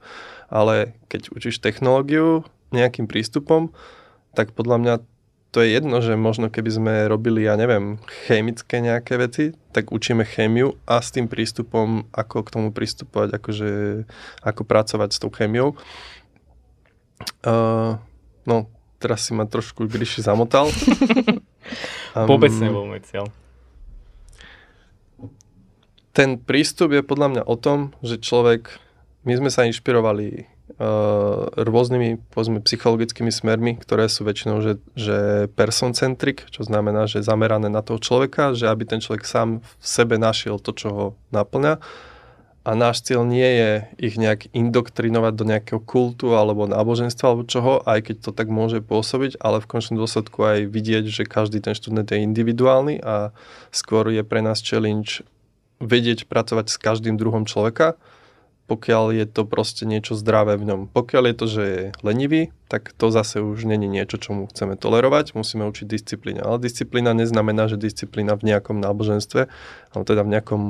[0.50, 3.70] Ale keď učíš technológiu nejakým prístupom,
[4.34, 4.96] tak podľa mňa
[5.54, 7.96] to je jedno, že možno keby sme robili, ja neviem,
[8.28, 13.72] chemické nejaké veci, tak učíme chémiu a s tým prístupom, ako k tomu pristupovať, akože,
[14.44, 15.80] ako pracovať s tou chémiou.
[17.48, 17.96] Uh,
[18.44, 18.68] no,
[19.00, 20.70] teraz si ma trošku Gryši zamotal.
[22.16, 23.26] um, Vôbec nebol môj cieľ.
[26.16, 28.80] Ten prístup je podľa mňa o tom, že človek,
[29.28, 30.48] my sme sa inšpirovali
[30.80, 37.68] uh, rôznymi povedzme, psychologickými smermi, ktoré sú väčšinou že, že person-centric, čo znamená, že zamerané
[37.68, 41.06] na toho človeka, že aby ten človek sám v sebe našiel to, čo ho
[41.36, 41.84] naplňa
[42.66, 47.86] a náš cieľ nie je ich nejak indoktrinovať do nejakého kultu alebo náboženstva alebo čoho,
[47.86, 51.78] aj keď to tak môže pôsobiť, ale v končnom dôsledku aj vidieť, že každý ten
[51.78, 53.30] študent je individuálny a
[53.70, 55.22] skôr je pre nás challenge
[55.78, 58.02] vedieť pracovať s každým druhom človeka,
[58.66, 60.82] pokiaľ je to proste niečo zdravé v ňom.
[60.90, 64.74] Pokiaľ je to, že je lenivý, tak to zase už není niečo, čo mu chceme
[64.74, 66.42] tolerovať, musíme učiť disciplíne.
[66.42, 69.42] Ale disciplína neznamená, že disciplína v nejakom náboženstve,
[69.94, 70.62] ale teda v nejakom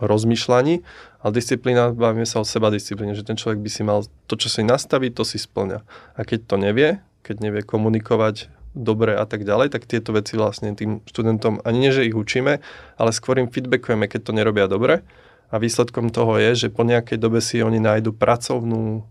[0.00, 0.82] rozmýšľaní,
[1.22, 4.48] ale disciplína, bavíme sa o seba disciplíne, že ten človek by si mal to, čo
[4.50, 5.82] si nastaví, to si splňa.
[6.14, 10.70] A keď to nevie, keď nevie komunikovať dobre a tak ďalej, tak tieto veci vlastne
[10.78, 12.62] tým študentom, ani nie, že ich učíme,
[12.94, 15.02] ale skôr im feedbackujeme, keď to nerobia dobre.
[15.48, 19.08] A výsledkom toho je, že po nejakej dobe si oni nájdu pracovnú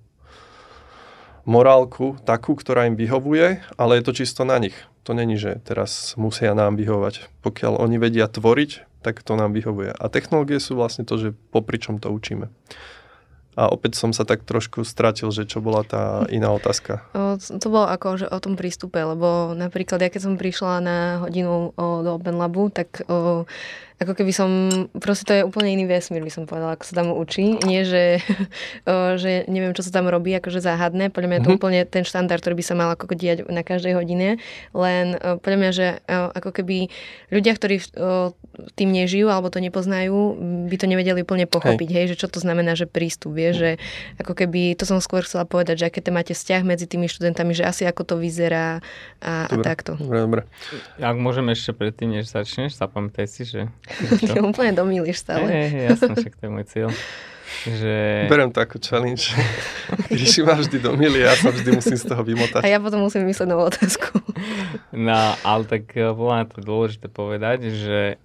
[1.48, 4.76] morálku, takú, ktorá im vyhovuje, ale je to čisto na nich.
[5.08, 7.32] To není, že teraz musia nám vyhovať.
[7.42, 9.94] Pokiaľ oni vedia tvoriť, tak to nám vyhovuje.
[9.94, 12.50] A technológie sú vlastne to, že popri čom to učíme.
[13.58, 17.02] A opäť som sa tak trošku stratil, že čo bola tá iná otázka.
[17.62, 21.74] To bolo ako že o tom prístupe, lebo napríklad ja keď som prišla na hodinu
[21.78, 23.02] do Open Labu, tak
[23.98, 24.50] ako keby som,
[25.02, 27.58] proste to je úplne iný vesmír, by som povedala, ako sa tam učí.
[27.66, 28.22] Nie, že,
[28.86, 31.10] o, že neviem, čo sa tam robí, akože záhadné.
[31.10, 31.58] Podľa mňa je to mm-hmm.
[31.58, 34.38] úplne ten štandard, ktorý by sa mal ako diať na každej hodine.
[34.78, 36.94] Len o, podľa mňa, že o, ako keby
[37.34, 38.38] ľudia, ktorí o,
[38.78, 40.38] tým nežijú alebo to nepoznajú,
[40.70, 43.70] by to nevedeli úplne pochopiť, hej, hej že čo to znamená, že prístup, vie, že
[44.22, 47.58] ako keby, to som skôr chcela povedať, že aké tam máte vzťah medzi tými študentami,
[47.58, 48.82] že asi ako to vyzerá
[49.26, 49.92] a, dobre, a takto.
[49.98, 50.42] Dobre, dobre.
[51.02, 53.70] Ak môžeme ešte predtým, než začneš, zapamätaj si, že?
[54.44, 55.48] Úplne domýliš stále.
[55.48, 56.90] Hey, hey, jasné, však to je môj cieľ.
[57.64, 58.28] Že...
[58.28, 59.32] Berem to ako challenge.
[60.12, 62.62] Ríši ma vždy domýli, ja sa vždy musím z toho vymotať.
[62.62, 64.20] A ja potom musím myslieť novú otázku.
[64.92, 68.20] No, ale tak bolo to dôležité povedať, že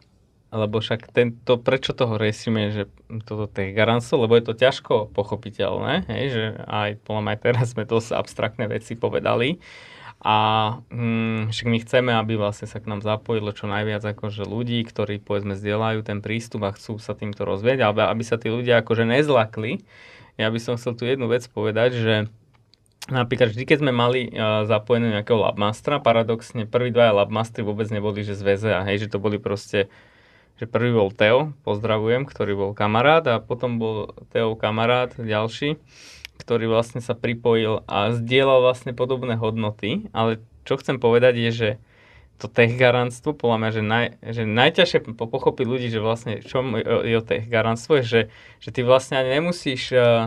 [0.53, 2.85] lebo však tento, prečo toho riešime, že
[3.25, 7.88] toto tých garancov, lebo je to ťažko pochopiteľné, hej, že aj podľa aj teraz sme
[7.88, 9.57] dosť abstraktné veci povedali,
[10.22, 10.37] a
[10.87, 15.18] hm, však my chceme, aby vlastne sa k nám zapojilo čo najviac akože ľudí, ktorí
[15.18, 19.02] povedzme zdieľajú ten prístup a chcú sa týmto rozvieť, aby, aby sa tí ľudia akože
[19.02, 19.82] nezlakli.
[20.38, 22.14] Ja by som chcel tu jednu vec povedať, že
[23.11, 28.22] Napríklad vždy, keď sme mali uh, zapojené nejakého labmastera, paradoxne prví dvaja labmastery vôbec neboli,
[28.22, 29.90] že z VZ a hej, že to boli proste
[30.62, 35.82] že prvý bol Teo, pozdravujem, ktorý bol kamarát a potom bol Teo kamarát ďalší,
[36.42, 41.70] ktorý vlastne sa pripojil a zdieľal vlastne podobné hodnoty, ale čo chcem povedať je, že
[42.42, 47.14] to tech garantstvo, podľa mňa, že, naj, že najťažšie pochopiť ľudí, že vlastne čo je
[47.14, 48.20] o tech garantstvo, je, že,
[48.59, 50.26] že ty vlastne ani nemusíš uh,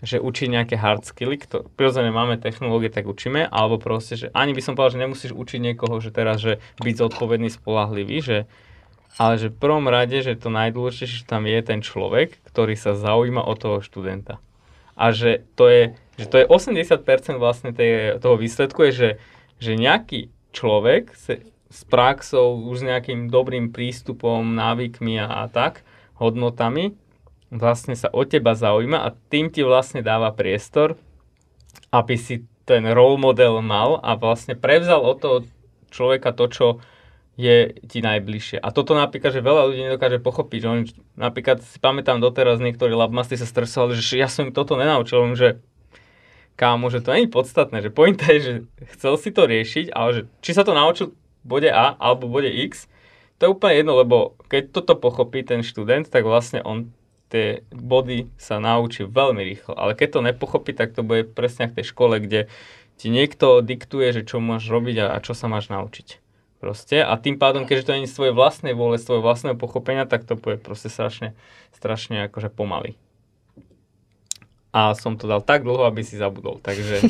[0.00, 4.56] že učiť nejaké hard skilly, kto, prirodzene máme technológie, tak učíme, alebo proste, že ani
[4.56, 8.38] by som povedal, že nemusíš učiť niekoho, že teraz, že byť zodpovedný, spolahlivý, že,
[9.20, 12.96] ale že v prvom rade, že to najdôležitejšie, že tam je ten človek, ktorý sa
[12.96, 14.40] zaujíma o toho študenta.
[15.00, 15.82] A že to je,
[16.20, 19.10] že to je 80% vlastne tej, toho výsledku, je, že,
[19.56, 21.40] že nejaký človek se,
[21.72, 25.86] s praxou, už s nejakým dobrým prístupom, návykmi a, a tak,
[26.20, 26.98] hodnotami,
[27.48, 31.00] vlastne sa o teba zaujíma a tým ti vlastne dáva priestor,
[31.90, 35.38] aby si ten role model mal a vlastne prevzal od toho
[35.90, 36.66] človeka to, čo
[37.40, 38.60] je ti najbližšie.
[38.60, 40.84] A toto napríklad, že veľa ľudí nedokáže pochopiť, že oni,
[41.16, 45.64] napríklad si pamätám doteraz, niektorí labmasty sa stresovali, že ja som im toto nenaučil, že
[46.60, 48.52] kámo, že to je podstatné, že pointa je, že
[48.92, 52.84] chcel si to riešiť, ale že či sa to naučil bode A alebo bode X,
[53.40, 56.92] to je úplne jedno, lebo keď toto pochopí ten študent, tak vlastne on
[57.32, 59.72] tie body sa naučí veľmi rýchlo.
[59.78, 62.52] Ale keď to nepochopí, tak to bude presne v tej škole, kde
[63.00, 66.20] ti niekto diktuje, že čo máš robiť a, a čo sa máš naučiť.
[66.60, 67.00] Proste.
[67.00, 70.36] A tým pádom, keďže to nie je svoje vlastnej vôle, svoje vlastného pochopenia, tak to
[70.36, 71.32] bude proste strašne,
[71.72, 73.00] strašne akože pomaly.
[74.70, 76.60] A som to dal tak dlho, aby si zabudol.
[76.60, 77.00] Takže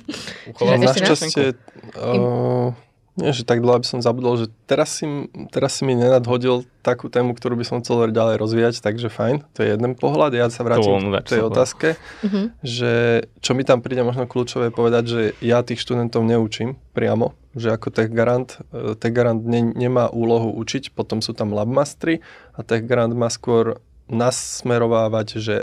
[0.54, 1.58] uchoval Našťastie,
[1.98, 2.70] uh,
[3.18, 5.04] nie, že tak dlho, aby som zabudol, že teraz si,
[5.50, 9.66] teraz si mi nenadhodil takú tému, ktorú by som chcel ďalej rozvíjať, takže fajn, to
[9.66, 10.38] je jeden pohľad.
[10.38, 12.54] Ja sa vrátim k tej otázke, uh-huh.
[12.62, 17.74] že čo mi tam príde možno kľúčové povedať, že ja tých študentov neučím priamo, že
[17.74, 22.22] ako tech garant, e, tech garant ne, nemá úlohu učiť, potom sú tam labmastry
[22.54, 25.56] a tech garant má skôr nasmerovávať, že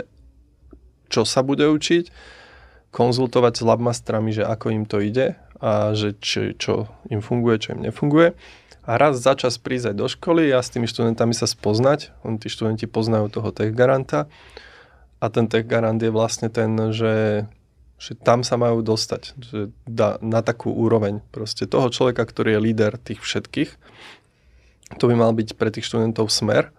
[1.08, 2.12] čo sa bude učiť,
[2.92, 7.68] konzultovať s labmastrami, že ako im to ide a že či, čo im funguje, čo
[7.76, 8.32] im nefunguje.
[8.88, 12.16] A raz za čas prísť do školy a s tými študentami sa spoznať.
[12.24, 14.32] On, tí študenti poznajú toho tech garanta
[15.20, 17.44] a ten tech garant je vlastne ten, že,
[17.98, 22.64] že tam sa majú dostať že da, na takú úroveň proste toho človeka, ktorý je
[22.70, 23.70] líder tých všetkých.
[25.02, 26.70] To by mal byť pre tých študentov smer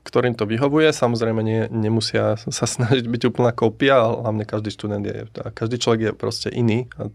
[0.00, 0.90] ktorým to vyhovuje.
[0.90, 6.12] Samozrejme nie, nemusia sa snažiť byť úplná kópia, hlavne každý študent je, každý človek je
[6.16, 7.12] proste iný a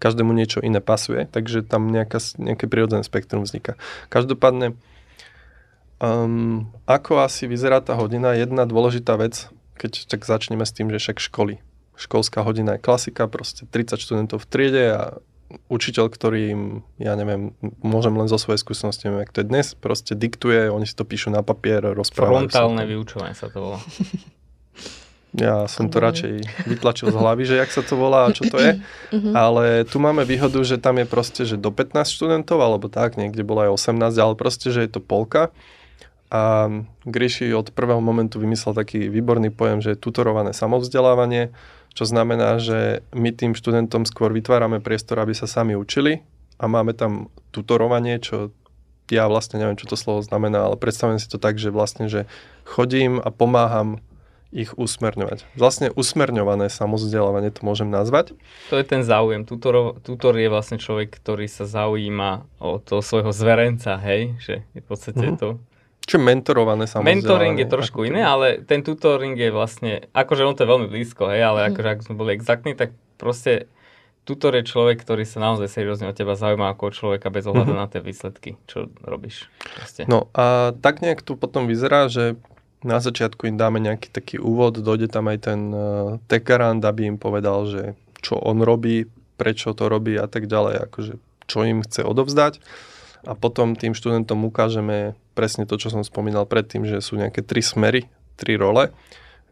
[0.00, 3.76] každému niečo iné pasuje, takže tam nejaká, nejaké prirodzené spektrum vzniká.
[4.08, 4.78] Každopádne,
[6.00, 11.02] um, ako asi vyzerá tá hodina, jedna dôležitá vec, keď tak začneme s tým, že
[11.02, 11.60] však školy.
[12.00, 15.02] Školská hodina je klasika, proste 30 študentov v triede a
[15.68, 16.62] učiteľ, ktorý im,
[16.96, 20.86] ja neviem, môžem len zo svojej skúsenosti, neviem, ak to je dnes, proste diktuje, oni
[20.86, 23.78] si to píšu na papier, rozprávajú Frontálne vyučovanie sa to volá.
[25.30, 28.58] Ja som to radšej vytlačil z hlavy, že jak sa to volá a čo to
[28.58, 28.82] je.
[29.14, 29.30] Mhm.
[29.34, 33.46] Ale tu máme výhodu, že tam je proste, že do 15 študentov, alebo tak, niekde
[33.46, 35.54] bolo aj 18, ale proste, že je to polka.
[36.30, 36.70] A
[37.02, 41.50] Gríši od prvého momentu vymyslel taký výborný pojem, že je tutorované samovzdelávanie,
[41.94, 46.22] čo znamená, že my tým študentom skôr vytvárame priestor, aby sa sami učili
[46.60, 48.54] a máme tam tutorovanie, čo
[49.10, 52.30] ja vlastne neviem, čo to slovo znamená, ale predstavujem si to tak, že vlastne, že
[52.62, 53.98] chodím a pomáham
[54.50, 55.46] ich usmerňovať.
[55.54, 58.34] Vlastne usmerňované samozdelávanie to môžem nazvať.
[58.70, 59.46] To je ten záujem.
[59.46, 64.34] Tutor, tutor je vlastne človek, ktorý sa zaujíma o toho svojho zverenca, hej?
[64.42, 65.38] Že je v podstate mm-hmm.
[65.38, 65.48] to
[66.06, 67.22] čo mentorované samozrejme.
[67.22, 71.30] Mentoring je trošku iné, ale ten tutoring je vlastne, akože on to je veľmi blízko,
[71.30, 71.66] hej, ale mm.
[71.70, 73.70] akože ak sme boli exaktní, tak proste
[74.24, 77.82] tutor je človek, ktorý sa naozaj seriózne o teba zaujíma ako človeka bez ohľadu mm-hmm.
[77.82, 79.50] na tie výsledky, čo robíš.
[79.76, 80.06] Proste.
[80.06, 82.38] No a tak nejak tu potom vyzerá, že
[82.80, 85.82] na začiatku im dáme nejaký taký úvod, dojde tam aj ten uh,
[86.32, 87.82] tekarant, aby im povedal, že
[88.24, 89.04] čo on robí,
[89.36, 92.62] prečo to robí a tak ďalej, akože čo im chce odovzdať
[93.26, 97.60] a potom tým študentom ukážeme presne to, čo som spomínal predtým, že sú nejaké tri
[97.60, 98.08] smery,
[98.40, 98.92] tri role,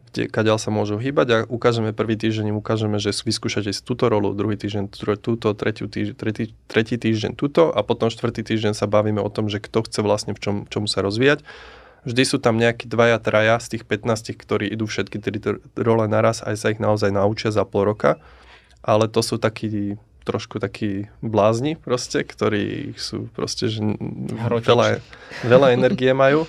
[0.09, 4.33] kde, kadeľ sa môžu hýbať a ukážeme prvý týždeň, ukážeme, že vyskúšate si túto rolu,
[4.33, 4.89] druhý týždeň
[5.21, 9.45] túto, tretí týždeň, tretí, tretí týždeň túto a potom štvrtý týždeň sa bavíme o tom,
[9.53, 11.45] že kto chce vlastne v čom, čomu sa rozvíjať.
[12.09, 15.37] Vždy sú tam nejakí dvaja, traja z tých 15, ktorí idú všetky tri
[15.77, 18.17] role naraz, aj sa ich naozaj naučia za pol roka,
[18.81, 23.81] ale to sú takí trošku takí blázni proste, ktorí sú proste, že
[24.39, 25.03] veľa,
[25.45, 26.45] veľa energie majú.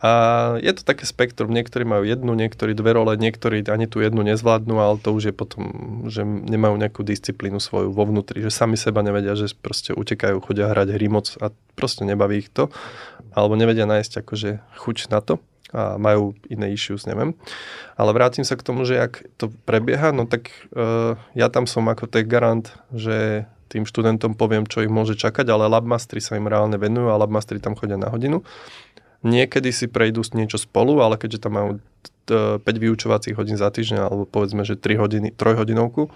[0.00, 4.24] A je to také spektrum, niektorí majú jednu, niektorí dve role, niektorí ani tú jednu
[4.24, 5.64] nezvládnu, ale to už je potom,
[6.08, 10.72] že nemajú nejakú disciplínu svoju vo vnútri, že sami seba nevedia, že proste utekajú, chodia
[10.72, 12.72] hrať hry moc a proste nebaví ich to,
[13.36, 15.36] alebo nevedia nájsť akože chuť na to
[15.70, 17.34] a majú iné issues, neviem.
[17.94, 21.86] Ale vrátim sa k tomu, že ak to prebieha, no tak uh, ja tam som
[21.86, 26.50] ako tech garant, že tým študentom poviem, čo ich môže čakať, ale labmastery sa im
[26.50, 28.42] reálne venujú a labmastery tam chodia na hodinu.
[29.22, 31.70] Niekedy si prejdú niečo spolu, ale keďže tam majú
[32.26, 36.10] 5 vyučovacích hodín za týždeň, alebo povedzme, že 3 hodiny, 3 hodinovku,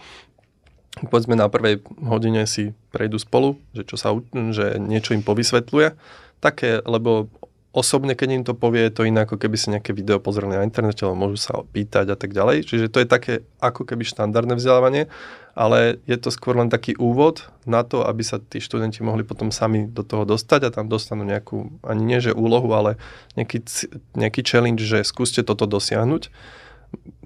[1.10, 4.14] povedzme na prvej hodine si prejdú spolu, že, čo sa,
[4.54, 5.94] že niečo im povysvetľuje,
[6.38, 7.30] také, lebo
[7.74, 10.62] osobne, keď im to povie, je to iné, ako keby si nejaké video pozreli na
[10.62, 12.70] internete, alebo môžu sa opýtať a tak ďalej.
[12.70, 15.10] Čiže to je také ako keby štandardné vzdelávanie,
[15.58, 19.50] ale je to skôr len taký úvod na to, aby sa tí študenti mohli potom
[19.50, 22.94] sami do toho dostať a tam dostanú nejakú, ani nie že úlohu, ale
[23.34, 23.66] nejaký,
[24.14, 26.30] nejaký challenge, že skúste toto dosiahnuť.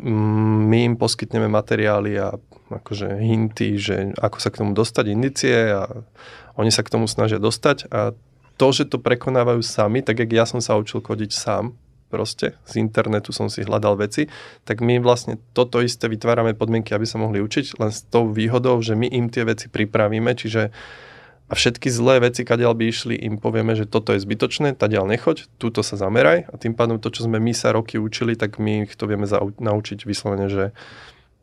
[0.00, 2.40] Mm, my im poskytneme materiály a
[2.72, 6.04] akože hinty, že ako sa k tomu dostať, indicie a
[6.56, 8.12] oni sa k tomu snažia dostať a
[8.58, 11.78] to, že to prekonávajú sami, tak jak ja som sa učil kodiť sám,
[12.10, 14.26] proste, z internetu som si hľadal veci,
[14.64, 18.80] tak my vlastne toto isté vytvárame podmienky, aby sa mohli učiť, len s tou výhodou,
[18.80, 20.72] že my im tie veci pripravíme, čiže
[21.48, 25.48] a všetky zlé veci, kadiaľ by išli, im povieme, že toto je zbytočné, tadiaľ nechoď,
[25.56, 28.84] túto sa zameraj a tým pádom to, čo sme my sa roky učili, tak my
[28.84, 30.76] ich to vieme zau- naučiť vyslovene, že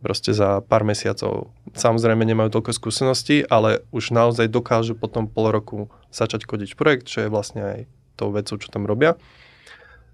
[0.05, 1.49] proste za pár mesiacov.
[1.73, 7.25] Samozrejme nemajú toľko skúseností, ale už naozaj dokážu potom pol roku začať kodiť projekt, čo
[7.25, 7.79] je vlastne aj
[8.13, 9.17] tou vecou, čo tam robia.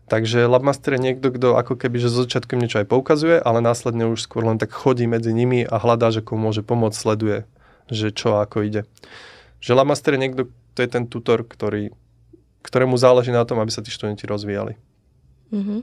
[0.07, 4.07] Takže Labmaster je niekto, kto ako keby, že zo začiatku niečo aj poukazuje, ale následne
[4.07, 7.43] už skôr len tak chodí medzi nimi a hľadá, že komu môže pomôcť, sleduje,
[7.91, 8.87] že čo ako ide.
[9.59, 10.41] Že Labmaster je niekto,
[10.75, 11.91] to je ten tutor, ktorý,
[12.63, 14.79] ktorému záleží na tom, aby sa tí študenti rozvíjali.
[15.51, 15.79] Mm-hmm.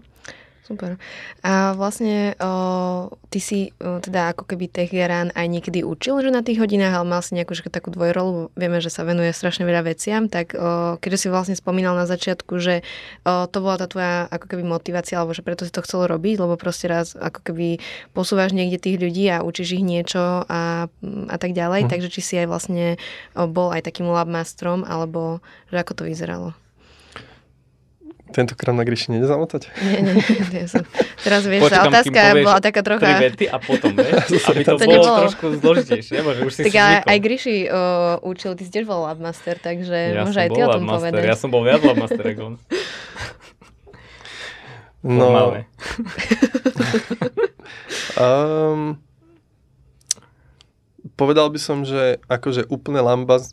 [0.69, 1.01] Super.
[1.41, 2.53] A vlastne o,
[3.33, 6.93] ty si o, teda ako keby tech Geran aj niekedy učil, že na tých hodinách,
[6.93, 10.53] ale mal si nejakú že, takú dvojrolu, vieme, že sa venuje strašne veľa veciam, tak
[10.53, 12.85] o, keďže si vlastne spomínal na začiatku, že
[13.25, 16.37] o, to bola tá tvoja ako keby motivácia, alebo že preto si to chcel robiť,
[16.37, 17.81] lebo proste raz ako keby
[18.13, 20.93] posúvaš niekde tých ľudí a učíš ich niečo a,
[21.33, 21.91] a tak ďalej, hm.
[21.97, 23.01] takže či si aj vlastne
[23.33, 25.41] o, bol aj takým labmastrom, alebo
[25.73, 26.53] že ako to vyzeralo?
[28.29, 29.73] Tentokrát na Gríši nejde zamotať?
[29.81, 30.15] Nie, nie,
[30.53, 30.85] nie som.
[31.25, 33.09] Teraz vieš, Počkám, otázka bola taká trocha...
[33.09, 35.19] Tri vety a potom, vieš, aby to, to bolo nebolo.
[35.25, 39.09] trošku zložitejšie, že už si Tak ale aj Gríši uh, učil, ty si tiež bol
[39.09, 41.25] Labmaster, takže ja môže aj ty o tom povedať.
[41.25, 42.55] Ja som bol viac Labmaster, ako on.
[44.99, 45.55] No.
[48.19, 48.99] um,
[51.19, 53.03] povedal by som, že akože úplne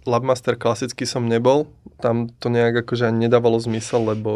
[0.05, 1.69] Labmaster klasický som nebol.
[2.01, 4.31] Tam to nejak akože ani nedávalo zmysel, lebo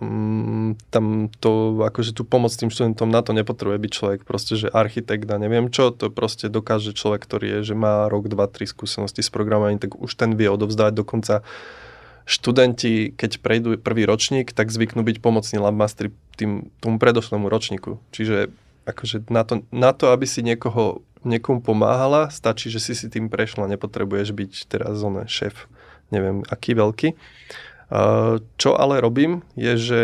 [0.00, 4.72] mm, tam to, akože tú pomoc tým študentom na to nepotrebuje byť človek, proste, že
[4.72, 8.66] architekt a neviem čo, to proste dokáže človek, ktorý je, že má rok, dva, tri
[8.66, 11.46] skúsenosti s programovaním, tak už ten vie odovzdať dokonca
[12.30, 17.98] študenti, keď prejdú prvý ročník, tak zvyknú byť pomocní labmastri tým, tomu predošlému ročníku.
[18.14, 18.54] Čiže
[18.86, 23.28] akože na to, na to, aby si niekoho niekomu pomáhala, stačí, že si si tým
[23.28, 25.68] prešla, nepotrebuješ byť teraz zone šéf,
[26.10, 27.14] neviem, aký veľký.
[28.58, 30.00] Čo ale robím, je, že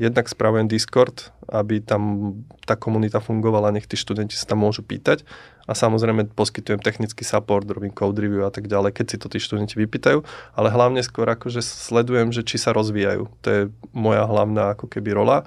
[0.00, 2.32] jednak spravujem Discord, aby tam
[2.64, 5.24] tá komunita fungovala, nech tí študenti sa tam môžu pýtať
[5.68, 9.40] a samozrejme poskytujem technický support, robím code review a tak ďalej, keď si to tí
[9.40, 10.24] študenti vypýtajú,
[10.56, 13.28] ale hlavne skôr akože sledujem, že či sa rozvíjajú.
[13.44, 13.60] To je
[13.92, 15.44] moja hlavná ako keby rola.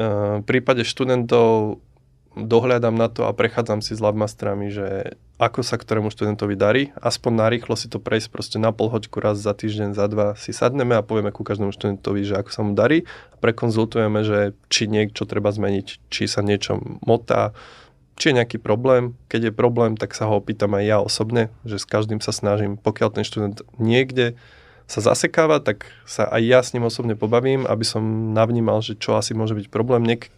[0.00, 1.80] V prípade študentov
[2.36, 6.82] dohľadám na to a prechádzam si s labmasterami, že ako sa ktorému študentovi darí.
[7.00, 10.52] Aspoň narýchlo si to prejsť proste na pol hoďku raz za týždeň, za dva si
[10.52, 14.84] sadneme a povieme ku každému študentovi, že ako sa mu darí a prekonzultujeme, že či
[14.84, 17.56] niečo treba zmeniť, či sa niečo motá,
[18.20, 19.16] či je nejaký problém.
[19.32, 22.76] Keď je problém, tak sa ho opýtam aj ja osobne, že s každým sa snažím,
[22.76, 24.36] pokiaľ ten študent niekde
[24.84, 29.16] sa zasekáva, tak sa aj ja s ním osobne pobavím, aby som navnímal, že čo
[29.16, 30.04] asi môže byť problém.
[30.04, 30.28] Niek-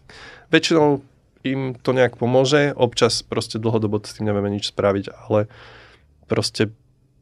[0.53, 1.01] väčšinou
[1.43, 5.51] im to nejak pomôže, občas proste dlhodobo s tým nevieme nič spraviť, ale
[6.31, 6.71] proste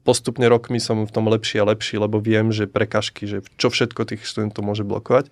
[0.02, 4.02] postupne rokmi som v tom lepší a lepší, lebo viem, že prekažky, že čo všetko
[4.06, 5.30] tých študentov môže blokovať.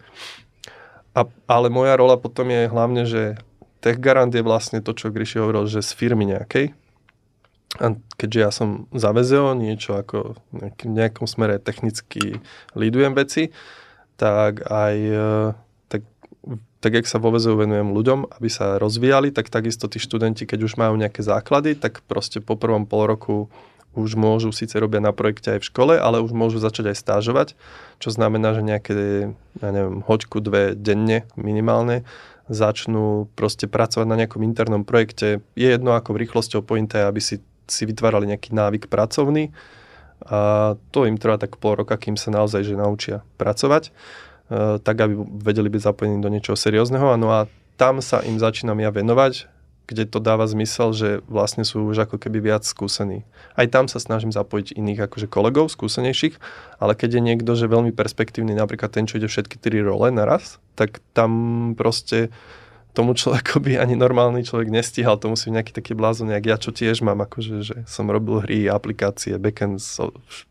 [1.18, 3.42] A, ale moja rola potom je hlavne, že
[3.82, 6.76] Tech Garant je vlastne to, čo Gryši hovoril, že z firmy nejakej.
[7.80, 9.14] A keďže ja som za
[9.54, 12.42] niečo ako v nejakom smere technicky
[12.74, 13.54] lídujem veci,
[14.18, 14.96] tak aj
[16.80, 20.60] tak jak sa vo VZU venujem ľuďom, aby sa rozvíjali, tak takisto tí študenti, keď
[20.64, 23.52] už majú nejaké základy, tak proste po prvom pol roku
[23.98, 27.48] už môžu síce robia na projekte aj v škole, ale už môžu začať aj stážovať,
[27.98, 28.94] čo znamená, že nejaké,
[29.60, 32.08] ja neviem, hoďku dve denne minimálne
[32.50, 35.46] začnú proste pracovať na nejakom internom projekte.
[35.54, 39.54] Je jedno, ako rýchlosťou pointa aby si, si vytvárali nejaký návyk pracovný
[40.26, 43.96] a to im trvá tak pol roka, kým sa naozaj že naučia pracovať,
[44.82, 45.14] tak aby
[45.46, 47.16] vedeli byť zapojení do niečoho seriózneho.
[47.22, 47.46] No a
[47.78, 49.48] tam sa im začínam ja venovať,
[49.90, 53.26] kde to dáva zmysel, že vlastne sú už ako keby viac skúsení.
[53.58, 56.38] Aj tam sa snažím zapojiť iných akože kolegov, skúsenejších,
[56.78, 60.62] ale keď je niekto, že veľmi perspektívny, napríklad ten, čo ide všetky tri role naraz,
[60.78, 62.30] tak tam proste
[62.94, 67.02] tomu človekovi ani normálny človek nestíhal, to musí nejaký taký blázon, jak ja, čo tiež
[67.02, 69.82] mám, akože, že som robil hry, aplikácie, backend,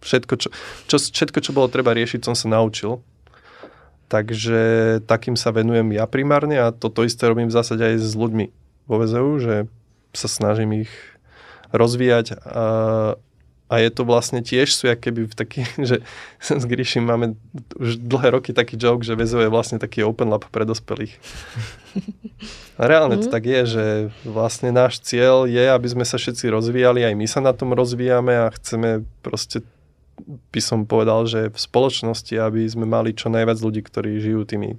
[0.03, 0.49] všetko, čo,
[0.91, 3.03] čo, všetko, čo bolo treba riešiť, som sa naučil.
[4.09, 4.61] Takže
[5.05, 8.47] takým sa venujem ja primárne a toto isté robím v zásade aj s ľuďmi
[8.89, 9.55] vo VZU, že
[10.17, 10.93] sa snažím ich
[11.77, 12.65] rozvíjať a,
[13.69, 16.01] a je to vlastne tiež sú keby v taký, že
[16.41, 17.37] s Gríšim máme
[17.77, 21.13] už dlhé roky taký joke, že VZU je vlastne taký open lab pre dospelých.
[22.79, 23.35] A reálne to mhm.
[23.35, 23.85] tak je, že
[24.25, 28.49] vlastne náš cieľ je, aby sme sa všetci rozvíjali, aj my sa na tom rozvíjame
[28.49, 29.61] a chceme proste
[30.27, 34.79] by som povedal, že v spoločnosti, aby sme mali čo najviac ľudí, ktorí žijú tými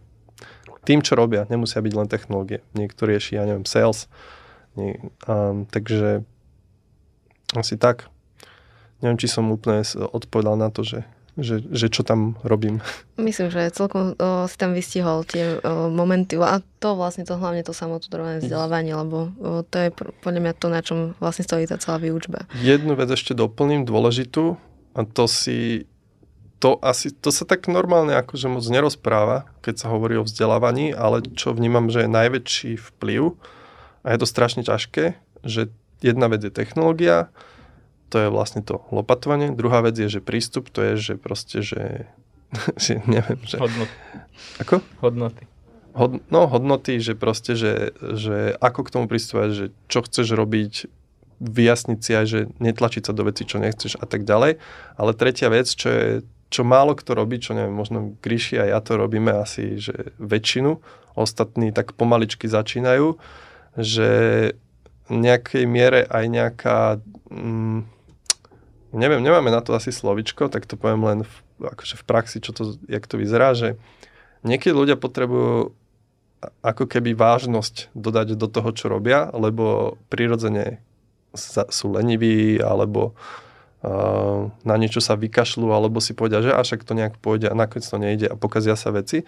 [0.87, 1.45] tým, čo robia.
[1.51, 2.65] Nemusia byť len technológie.
[2.73, 4.09] Niekto rieši, ja neviem, sales.
[4.73, 6.23] Nie, um, takže
[7.53, 8.07] asi tak.
[9.03, 11.07] Neviem, či som úplne odpovedal na to, že,
[11.39, 12.83] že, že čo tam robím.
[13.21, 17.63] Myslím, že celkom o, si tam vystihol tie o, momenty a to vlastne to hlavne
[17.63, 19.89] to samotudrované vzdelávanie, lebo o, to je
[20.23, 22.47] podľa mňa to, na čom vlastne stojí tá celá výučba.
[22.59, 24.59] Jednu vec ešte doplním, dôležitú,
[24.99, 25.87] a to si
[26.59, 31.23] to asi, to sa tak normálne akože moc nerozpráva, keď sa hovorí o vzdelávaní, ale
[31.23, 33.39] čo vnímam, že je najväčší vplyv
[34.03, 35.15] a je to strašne ťažké,
[35.47, 35.71] že
[36.03, 37.31] jedna vec je technológia,
[38.11, 42.11] to je vlastne to lopatovanie, druhá vec je, že prístup, to je, že proste, že,
[42.83, 43.55] že neviem, že...
[43.55, 43.95] Hodnoty.
[44.59, 44.83] Ako?
[44.99, 45.47] Hodnoty.
[45.95, 50.91] Hod, no, hodnoty, že proste, že, že ako k tomu pristúpať, že čo chceš robiť,
[51.39, 54.59] vyjasniť si aj, že netlačiť sa do veci, čo nechceš a tak ďalej.
[54.99, 56.07] Ale tretia vec, čo je
[56.49, 60.81] čo málo kto robí, čo neviem, možno Gríši a ja to robíme asi, že väčšinu,
[61.13, 63.21] ostatní tak pomaličky začínajú,
[63.77, 64.09] že
[65.13, 66.77] nejakej miere aj nejaká,
[67.29, 67.79] mm,
[68.97, 72.51] neviem, nemáme na to asi slovičko, tak to poviem len v, akože v praxi, čo
[72.53, 73.77] to, jak to vyzerá, že
[74.41, 75.77] niekedy ľudia potrebujú
[76.63, 80.81] ako keby vážnosť dodať do toho, čo robia, lebo prirodzene
[81.35, 83.13] sú leniví, alebo
[83.83, 87.55] uh, na niečo sa vykašľú alebo si povedia, že až ak to nejak pôjde a
[87.55, 89.23] nakoniec to nejde a pokazia sa veci,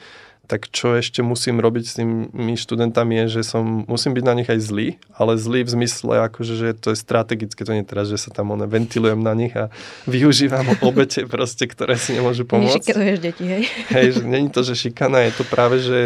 [0.50, 4.50] tak čo ešte musím robiť s tými študentami je, že som, musím byť na nich
[4.52, 8.20] aj zlý, ale zlý v zmysle, akože, že to je strategické, to nie teraz, že
[8.20, 9.72] sa tam one, ventilujem na nich a
[10.12, 12.84] využívam obete proste, ktoré si nemôžu pomôcť.
[12.84, 13.64] Nešikanuješ deti, hej?
[13.96, 16.00] Hej, že není to, že šikana, je to práve, že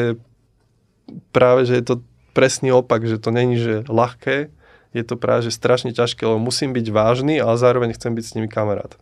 [1.34, 1.96] práve, že je to
[2.38, 4.52] presný opak, že to není, že ľahké,
[4.96, 8.34] je to práve že strašne ťažké, lebo musím byť vážny, ale zároveň chcem byť s
[8.40, 8.96] nimi kamarát.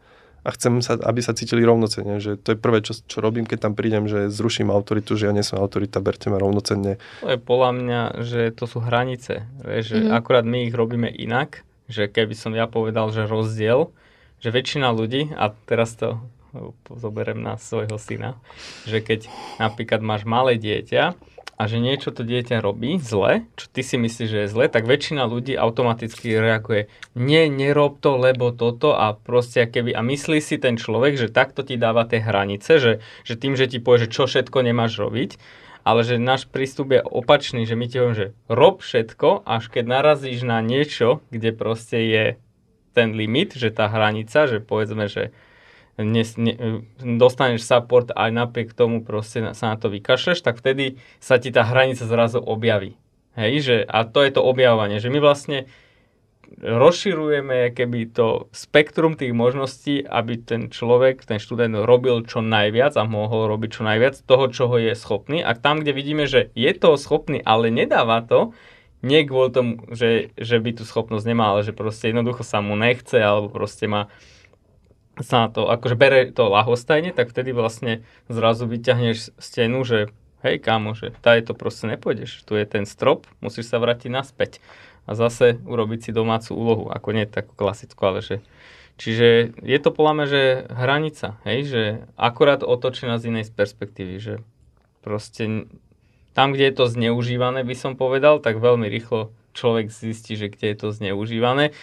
[0.43, 2.19] A chcem, sa, aby sa cítili rovnocenne.
[2.19, 5.33] Že to je prvé, čo, čo robím, keď tam prídem, že zruším autoritu, že ja
[5.37, 6.99] nie som autorita, berte ma rovnocenne.
[7.23, 9.47] To je podľa mňa, že to sú hranice.
[9.63, 10.17] Vieš, že mm-hmm.
[10.19, 13.95] akurát my ich robíme inak, že keby som ja povedal, že rozdiel,
[14.43, 16.19] že väčšina ľudí, a teraz to
[16.91, 18.35] zoberiem na svojho syna,
[18.83, 19.31] že keď
[19.63, 21.15] napríklad máš malé dieťa
[21.53, 24.89] a že niečo to dieťa robí zle, čo ty si myslíš, že je zle, tak
[24.89, 30.57] väčšina ľudí automaticky reaguje, nie, nerob to, lebo toto a proste keby, a myslí si
[30.57, 34.13] ten človek, že takto ti dáva tie hranice, že, že tým, že ti povie, že
[34.13, 35.37] čo všetko nemáš robiť,
[35.83, 39.85] ale že náš prístup je opačný, že my ti hovorím, že rob všetko, až keď
[39.85, 42.25] narazíš na niečo, kde proste je
[42.95, 45.35] ten limit, že tá hranica, že povedzme, že
[45.97, 46.53] ne, ne,
[46.97, 51.61] dostaneš support aj napriek tomu proste sa na to vykašleš, tak vtedy sa ti tá
[51.65, 52.97] hranica zrazu objaví.
[53.33, 55.65] Hej, že, a to je to objavovanie, že my vlastne
[56.61, 63.09] rozširujeme keby to spektrum tých možností, aby ten človek, ten študent robil čo najviac a
[63.09, 65.41] mohol robiť čo najviac toho, čo ho je schopný.
[65.41, 68.53] A tam, kde vidíme, že je to schopný, ale nedáva to,
[69.03, 72.79] nie kvôli tomu, že, že by tú schopnosť nemá, ale že proste jednoducho sa mu
[72.79, 74.07] nechce, alebo proste má
[75.22, 78.01] sa to, akože bere to lahostajne, tak vtedy vlastne
[78.32, 80.09] zrazu vyťahneš stenu, že
[80.41, 84.57] hej kámo, že tady to proste nepôjdeš, tu je ten strop, musíš sa vrátiť naspäť
[85.05, 88.38] a zase urobiť si domácu úlohu, ako nie takú klasickú, ale že
[88.93, 91.84] Čiže je to podľa mňa, že hranica, hej, že
[92.14, 94.34] akorát otočená z inej perspektívy, že
[95.01, 95.66] proste
[96.38, 100.74] tam, kde je to zneužívané, by som povedal, tak veľmi rýchlo človek zistí, že kde
[100.74, 101.74] je to zneužívané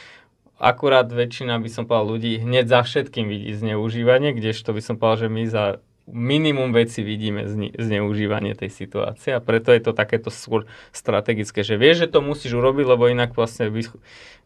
[0.61, 5.27] akurát väčšina by som povedal ľudí hneď za všetkým vidí zneužívanie, kdežto by som povedal,
[5.27, 5.65] že my za
[6.11, 11.81] minimum veci vidíme zne, zneužívanie tej situácie a preto je to takéto skôr strategické, že
[11.81, 13.73] vieš, že to musíš urobiť, lebo inak vlastne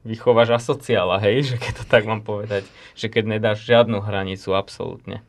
[0.04, 5.24] vychováš asociála, hej, že keď to tak mám povedať, že keď nedáš žiadnu hranicu, absolútne.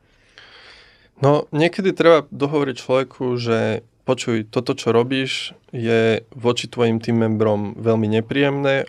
[1.23, 7.73] No, niekedy treba dohovoriť človeku, že počuj, toto, čo robíš, je voči tvojim tým membrom
[7.79, 8.86] veľmi nepríjemné,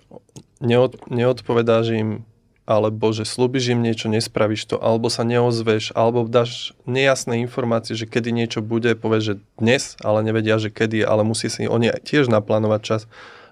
[0.60, 2.10] neod, neodpovedáš im
[2.66, 8.10] alebo že slúbiš im niečo, nespravíš to, alebo sa neozveš, alebo dáš nejasné informácie, že
[8.10, 12.26] kedy niečo bude, povieš, že dnes, ale nevedia, že kedy, ale musí si oni tiež
[12.26, 13.02] naplánovať čas.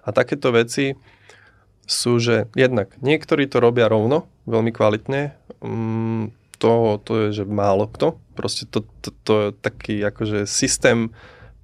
[0.03, 0.99] A takéto veci
[1.87, 7.87] sú, že jednak niektorí to robia rovno, veľmi kvalitne, mm, to, to je, že málo
[7.87, 8.19] kto.
[8.35, 11.15] Proste to, to, to je taký akože systém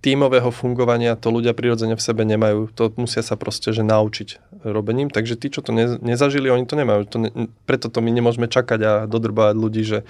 [0.00, 2.72] tímového fungovania to ľudia prirodzene v sebe nemajú.
[2.76, 5.12] To musia sa proste že naučiť robením.
[5.12, 7.02] Takže tí, čo to ne, nezažili, oni to nemajú.
[7.12, 7.30] To ne,
[7.68, 10.08] preto to my nemôžeme čakať a dodrbávať ľudí, že,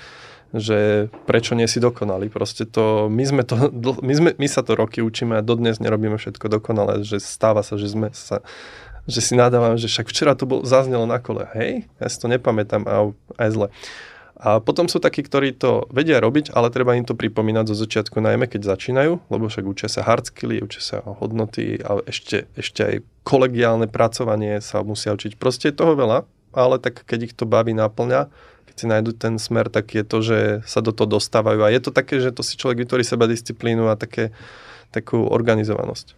[0.55, 2.31] že prečo nie si dokonali.
[2.31, 6.17] Proste to, my, sme to, my, sme, my sa to roky učíme a dodnes nerobíme
[6.17, 8.41] všetko dokonale, že stáva sa, že sme sa
[9.09, 11.49] že si nadávam, že však včera to bol, zaznelo na kole.
[11.57, 13.11] Hej, ja si to nepamätám a
[13.41, 13.67] aj zle.
[14.41, 18.25] A potom sú takí, ktorí to vedia robiť, ale treba im to pripomínať zo začiatku,
[18.25, 22.81] najmä keď začínajú, lebo však učia sa hard skilly, učia sa hodnoty a ešte, ešte
[22.81, 25.37] aj kolegiálne pracovanie sa musia učiť.
[25.37, 26.25] Proste je toho veľa,
[26.57, 28.33] ale tak keď ich to baví, naplňa,
[28.65, 31.61] keď si nájdu ten smer, tak je to, že sa do toho dostávajú.
[31.61, 34.33] A je to také, že to si človek vytvorí seba disciplínu a také,
[34.89, 36.17] takú organizovanosť.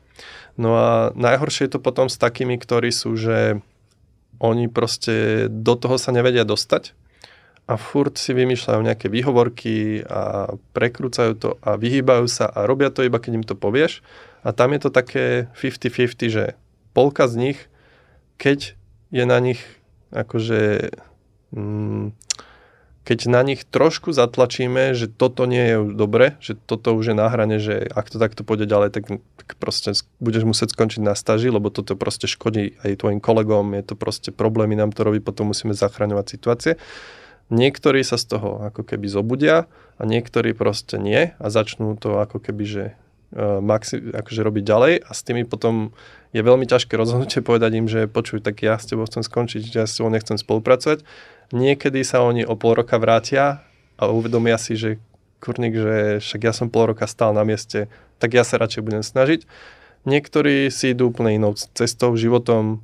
[0.55, 3.59] No a najhoršie je to potom s takými, ktorí sú, že
[4.39, 6.95] oni proste do toho sa nevedia dostať,
[7.71, 13.07] a furt si vymýšľajú nejaké výhovorky a prekrúcajú to a vyhýbajú sa a robia to
[13.07, 14.03] iba, keď im to povieš.
[14.43, 16.45] A tam je to také 50-50, že
[16.91, 17.59] polka z nich,
[18.37, 18.75] keď
[19.15, 19.63] je na nich
[20.11, 20.91] akože...
[21.55, 22.17] Mm,
[23.03, 27.27] keď na nich trošku zatlačíme, že toto nie je dobre, že toto už je na
[27.27, 31.51] hrane, že ak to takto pôjde ďalej, tak, tak proste budeš musieť skončiť na staži,
[31.51, 35.51] lebo toto proste škodí aj tvojim kolegom, je to proste problémy, nám to robí, potom
[35.51, 36.73] musíme zachraňovať situácie
[37.53, 39.69] Niektorí sa z toho ako keby zobudia
[40.01, 42.85] a niektorí proste nie a začnú to ako keby, že
[43.37, 45.93] uh, maxi, akože robiť ďalej a s tými potom
[46.33, 49.85] je veľmi ťažké rozhodnutie povedať im, že počuj, tak ja s tebou chcem skončiť, ja
[49.85, 51.05] s tebou nechcem spolupracovať.
[51.53, 53.61] Niekedy sa oni o pol roka vrátia
[54.01, 54.97] a uvedomia si, že
[55.45, 59.05] kurník, že však ja som pol roka stál na mieste, tak ja sa radšej budem
[59.05, 59.45] snažiť.
[60.09, 62.81] Niektorí si idú úplne inou cestou, životom,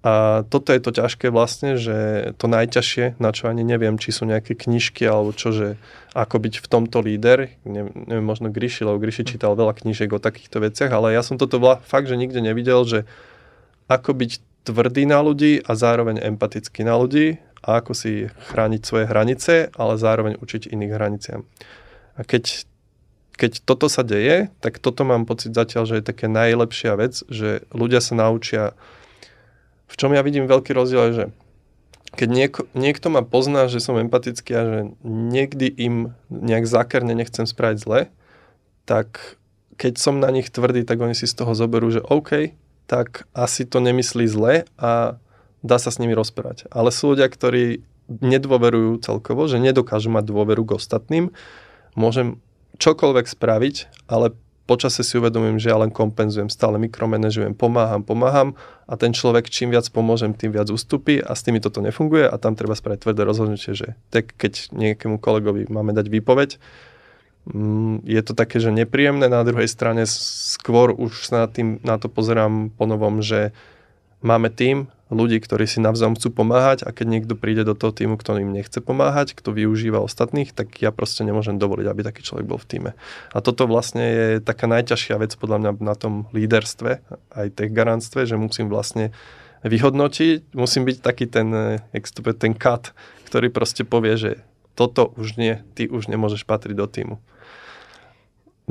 [0.00, 4.24] a toto je to ťažké vlastne, že to najťažšie, na čo ani neviem, či sú
[4.24, 5.76] nejaké knižky alebo čo, že
[6.16, 10.22] ako byť v tomto líder, neviem, neviem možno Gryši, lebo Gryši čítal veľa knížek o
[10.22, 13.04] takýchto veciach, ale ja som toto vla, fakt, že nikde nevidel, že
[13.92, 14.32] ako byť
[14.64, 20.00] tvrdý na ľudí a zároveň empatický na ľudí a ako si chrániť svoje hranice, ale
[20.00, 21.44] zároveň učiť iných hraniciam.
[22.16, 22.64] A keď,
[23.36, 27.68] keď toto sa deje, tak toto mám pocit zatiaľ, že je také najlepšia vec, že
[27.68, 28.72] ľudia sa naučia
[29.90, 31.26] v čom ja vidím veľký rozdiel je, že
[32.10, 37.46] keď nieko, niekto ma pozná, že som empatický a že niekdy im nejak zákerne nechcem
[37.46, 38.00] spraviť zle,
[38.86, 39.38] tak
[39.78, 42.54] keď som na nich tvrdý, tak oni si z toho zoberú, že OK,
[42.90, 45.22] tak asi to nemyslí zle a
[45.62, 46.66] dá sa s nimi rozprávať.
[46.74, 51.24] Ale sú ľudia, ktorí nedôverujú celkovo, že nedokážu mať dôveru k ostatným.
[51.94, 52.42] Môžem
[52.82, 53.76] čokoľvek spraviť,
[54.10, 54.34] ale
[54.70, 58.54] počase si uvedomím, že ja len kompenzujem, stále mikromanežujem, pomáham, pomáham
[58.86, 62.38] a ten človek čím viac pomôžem, tým viac ustupí a s tými toto nefunguje a
[62.38, 66.62] tam treba spraviť tvrdé rozhodnutie, že tak keď nejakému kolegovi máme dať výpoveď,
[67.50, 71.98] mm, je to také, že nepríjemné, na druhej strane skôr už sa na, tým, na
[71.98, 73.50] to pozerám po novom, že
[74.22, 78.14] máme tým, ľudí, ktorí si navzájom chcú pomáhať a keď niekto príde do toho týmu,
[78.16, 82.46] kto im nechce pomáhať, kto využíva ostatných, tak ja proste nemôžem dovoliť, aby taký človek
[82.46, 82.90] bol v týme.
[83.34, 87.02] A toto vlastne je taká najťažšia vec podľa mňa na tom líderstve,
[87.34, 89.10] aj tej garantstve, že musím vlastne
[89.66, 91.78] vyhodnotiť, musím byť taký ten,
[92.40, 92.96] ten cut,
[93.28, 94.30] ktorý proste povie, že
[94.78, 97.16] toto už nie, ty už nemôžeš patriť do týmu.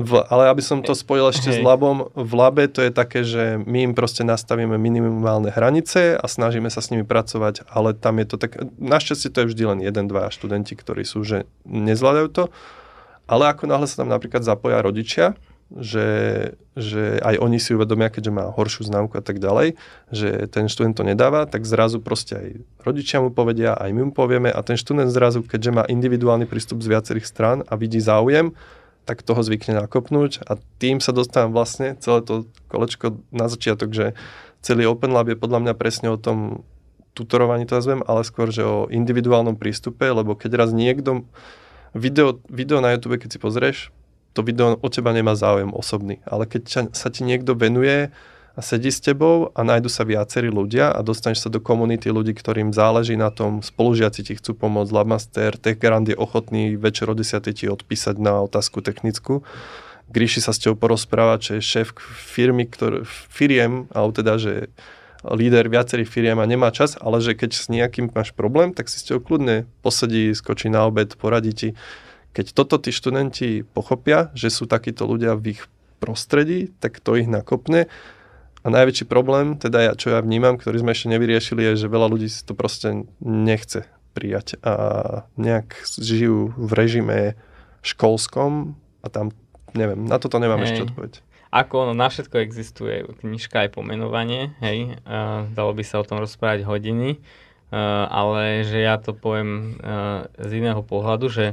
[0.00, 1.60] V, ale aby som to spojil ešte Hej.
[1.60, 6.24] s labom, v labe to je také, že my im proste nastavíme minimálne hranice a
[6.24, 9.78] snažíme sa s nimi pracovať, ale tam je to tak, našťastie to je vždy len
[9.84, 12.44] jeden, dva študenti, ktorí sú, že nezvládajú to,
[13.28, 15.36] ale ako náhle sa tam napríklad zapoja rodičia,
[15.70, 16.08] že,
[16.74, 19.78] že aj oni si uvedomia, keďže má horšiu známku a tak ďalej,
[20.10, 22.48] že ten študent to nedáva, tak zrazu proste aj
[22.82, 26.82] rodičia mu povedia, aj my mu povieme a ten študent zrazu, keďže má individuálny prístup
[26.82, 28.50] z viacerých strán a vidí záujem,
[29.04, 30.44] tak toho zvykne nakopnúť.
[30.46, 34.06] A tým sa dostávam vlastne celé to kolečko na začiatok, že
[34.60, 36.62] celý Open Lab je podľa mňa presne o tom
[37.14, 41.26] tutorovaní to nazvem, ale skôr, že o individuálnom prístupe, lebo keď raz niekto,
[41.92, 43.78] video, video na YouTube, keď si pozrieš,
[44.30, 48.14] to video o teba nemá záujem osobný, ale keď sa ti niekto venuje
[48.60, 52.36] a sedí s tebou a nájdu sa viacerí ľudia a dostaneš sa do komunity ľudí,
[52.36, 57.40] ktorým záleží na tom, spolužiaci ti chcú pomôcť, Labmaster, TechGrand je ochotný večer o 10
[57.56, 59.40] ti odpísať na otázku technickú,
[60.10, 61.88] Gríši sa s tebou porozprávať, čo je šéf
[62.18, 64.68] firmy, ktorý, firiem, alebo teda, že
[65.22, 68.98] líder viacerých firiem a nemá čas, ale že keď s nejakým máš problém, tak si
[68.98, 71.68] s tebou kľudne posedí, skočí na obed, poradí ti.
[72.34, 75.62] Keď toto tí študenti pochopia, že sú takíto ľudia v ich
[76.02, 77.86] prostredí, tak to ich nakopne.
[78.60, 82.12] A najväčší problém, teda ja, čo ja vnímam, ktorý sme ešte nevyriešili, je, že veľa
[82.12, 84.60] ľudí si to proste nechce prijať.
[84.60, 84.74] A
[85.40, 87.18] nejak žijú v režime
[87.80, 89.32] školskom a tam,
[89.72, 90.66] neviem, na toto nemám Hej.
[90.68, 91.12] ešte odpoveď.
[91.50, 96.22] Ako ono na všetko existuje knižka aj pomenovanie, hej, uh, dalo by sa o tom
[96.22, 101.50] rozprávať hodiny, uh, ale že ja to poviem uh, z iného pohľadu, že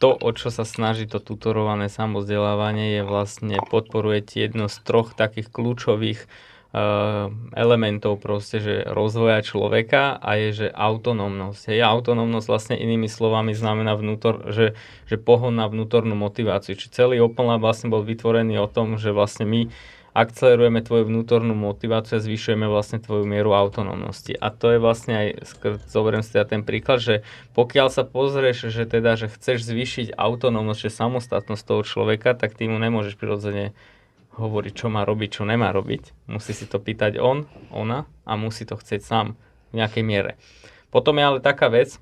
[0.00, 5.52] to, o čo sa snaží to tutorované samozdelávanie, je vlastne podporuje jedno z troch takých
[5.52, 6.28] kľúčových
[6.76, 11.72] Eh, elementov proste, že rozvoja človeka a je, že autonómnosť.
[11.72, 14.76] Hej, autonómnosť vlastne inými slovami znamená vnútor, že,
[15.08, 16.76] že pohon na vnútornú motiváciu.
[16.76, 19.72] Či celý Open Lab vlastne bol vytvorený o tom, že vlastne my
[20.16, 24.32] akcelerujeme tvoju vnútornú motiváciu a zvyšujeme vlastne tvoju mieru autonómnosti.
[24.32, 25.28] A to je vlastne aj,
[25.92, 27.14] zoberiem si teda ten príklad, že
[27.52, 32.64] pokiaľ sa pozrieš, že teda, že chceš zvýšiť autonómnosť, že samostatnosť toho človeka, tak ty
[32.64, 33.76] mu nemôžeš prirodzene
[34.40, 36.28] hovorí, čo má robiť, čo nemá robiť.
[36.32, 39.36] Musí si to pýtať on, ona a musí to chcieť sám
[39.72, 40.32] v nejakej miere.
[40.88, 42.00] Potom je ale taká vec,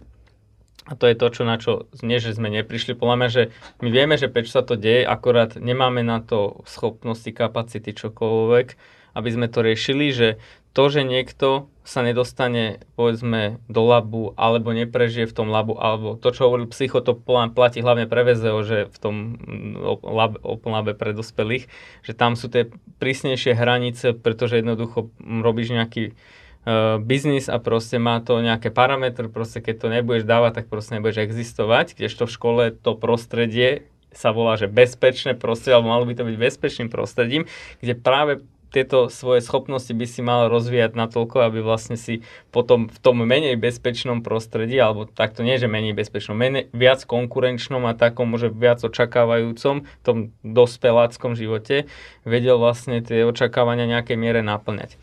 [0.84, 2.92] a to je to, čo na čo nie, že sme neprišli.
[2.92, 3.42] Podľa mňa, že
[3.80, 8.66] my vieme, že prečo sa to deje, akorát nemáme na to schopnosti, kapacity, čokoľvek,
[9.16, 10.28] aby sme to riešili, že
[10.74, 16.34] to, že niekto sa nedostane, povedzme, do labu, alebo neprežije v tom labu, alebo to,
[16.34, 17.14] čo hovoril psycho, to
[17.54, 21.70] platí hlavne pre VZO, že v tom mm, lab, open labe pre dospelých,
[22.02, 26.18] že tam sú tie prísnejšie hranice, pretože jednoducho robíš nejaký
[26.64, 30.98] uh, biznis a proste má to nejaké parametre, proste keď to nebudeš dávať, tak proste
[30.98, 36.14] nebudeš existovať, kdežto v škole to prostredie sa volá, že bezpečné prostredie, alebo malo by
[36.14, 37.50] to byť bezpečným prostredím,
[37.82, 38.32] kde práve
[38.74, 43.54] tieto svoje schopnosti by si mal rozvíjať natoľko, aby vlastne si potom v tom menej
[43.54, 48.82] bezpečnom prostredí, alebo takto nie, že menej bezpečnom, menej, viac konkurenčnom a takom možno viac
[48.82, 51.86] očakávajúcom, tom dospeláckom živote,
[52.26, 54.98] vedel vlastne tie očakávania nejakej miere naplňať.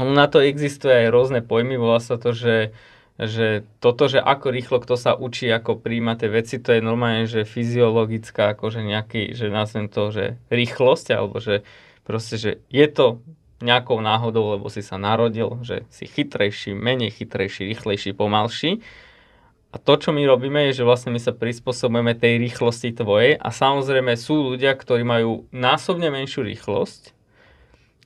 [0.00, 2.72] Na to existuje aj rôzne pojmy, volá sa to, že
[3.20, 7.28] že toto, že ako rýchlo kto sa učí, ako príjma tie veci, to je normálne,
[7.28, 11.60] že fyziologická, akože nejaký, že nazvem to, že rýchlosť, alebo že
[12.02, 13.22] Proste, že je to
[13.62, 18.82] nejakou náhodou, lebo si sa narodil, že si chytrejší, menej chytrejší, rýchlejší, pomalší.
[19.72, 23.48] A to, čo my robíme, je, že vlastne my sa prispôsobujeme tej rýchlosti tvojej a
[23.54, 27.14] samozrejme sú ľudia, ktorí majú násobne menšiu rýchlosť,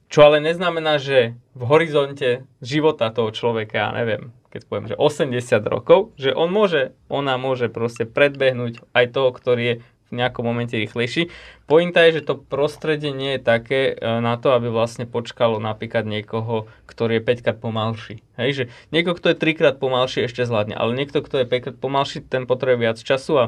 [0.06, 5.42] čo ale neznamená, že v horizonte života toho človeka, ja neviem, keď poviem, že 80
[5.66, 9.76] rokov, že on môže, ona môže proste predbehnúť aj toho, ktorý je
[10.06, 11.34] v nejakom momente rýchlejší.
[11.66, 16.06] Pointa je, že to prostredie nie je také e, na to, aby vlastne počkalo napríklad
[16.06, 18.22] niekoho, ktorý je 5 krát pomalší.
[18.38, 21.64] Hej, že niekto, kto je 3 krát pomalší, ešte zvládne, ale niekto, kto je 5
[21.66, 23.44] krát pomalší, ten potrebuje viac času a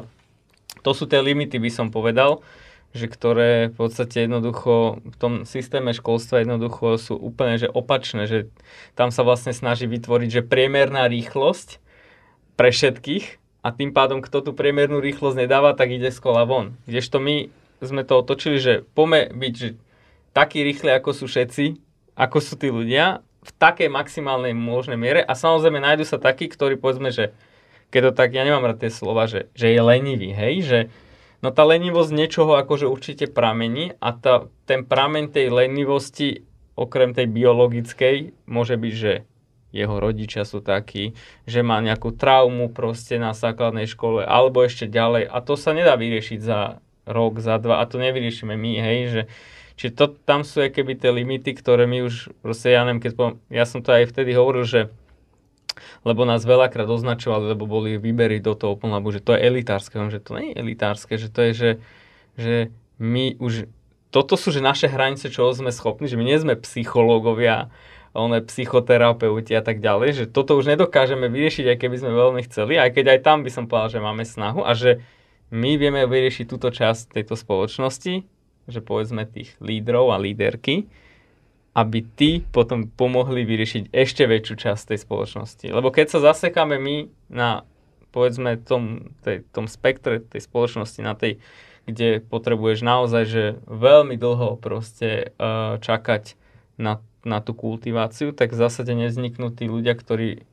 [0.83, 2.43] to sú tie limity, by som povedal,
[2.89, 8.49] že ktoré v podstate jednoducho v tom systéme školstva jednoducho sú úplne že opačné, že
[8.97, 11.77] tam sa vlastne snaží vytvoriť, že priemerná rýchlosť
[12.57, 13.25] pre všetkých
[13.61, 16.73] a tým pádom, kto tú priemernú rýchlosť nedáva, tak ide z kola von.
[16.89, 19.69] Kdežto my sme to otočili, že pome byť že
[20.33, 21.77] taký rýchly, ako sú všetci,
[22.17, 26.75] ako sú tí ľudia, v takej maximálnej možnej miere a samozrejme nájdu sa takí, ktorí
[26.75, 27.31] povedzme, že
[27.89, 30.79] keď to tak, ja nemám rád tie slova, že, že je lenivý, hej, že
[31.41, 36.47] no tá lenivosť niečoho akože určite pramení a tá, ten prameň tej lenivosti
[36.79, 39.13] okrem tej biologickej môže byť, že
[39.69, 41.13] jeho rodičia sú takí,
[41.45, 45.29] že má nejakú traumu proste na základnej škole, alebo ešte ďalej.
[45.29, 49.23] A to sa nedá vyriešiť za rok, za dva, a to nevyriešime my, hej, že
[49.79, 53.35] Čiže to, tam sú keby tie limity, ktoré my už, proste ja neviem, keď poviem,
[53.47, 54.91] ja som to aj vtedy hovoril, že
[56.03, 59.95] lebo nás veľakrát označovali, lebo boli výbery do toho Open Labu, že to je elitárske,
[60.09, 61.71] že to nie je elitárske, že to je, že,
[62.39, 62.55] že
[62.99, 63.67] my už,
[64.09, 67.71] toto sú že naše hranice, čo sme schopní, že my nie sme psychológovia,
[68.13, 72.81] one psychoterapeuti a tak ďalej, že toto už nedokážeme vyriešiť, aj keby sme veľmi chceli,
[72.81, 75.01] aj keď aj tam by som povedal, že máme snahu a že
[75.53, 78.25] my vieme vyriešiť túto časť tejto spoločnosti,
[78.69, 80.89] že povedzme tých lídrov a líderky,
[81.73, 85.65] aby tí potom pomohli vyriešiť ešte väčšiu časť tej spoločnosti.
[85.69, 86.95] Lebo keď sa zasekáme my
[87.29, 87.63] na,
[88.09, 91.37] povedzme, tom, tej, tom spektre tej spoločnosti, na tej,
[91.85, 96.33] kde potrebuješ naozaj, že veľmi dlho proste uh, čakať
[96.81, 100.49] na, na tú kultiváciu, tak v zásade nevzniknú tí ľudia, ktorí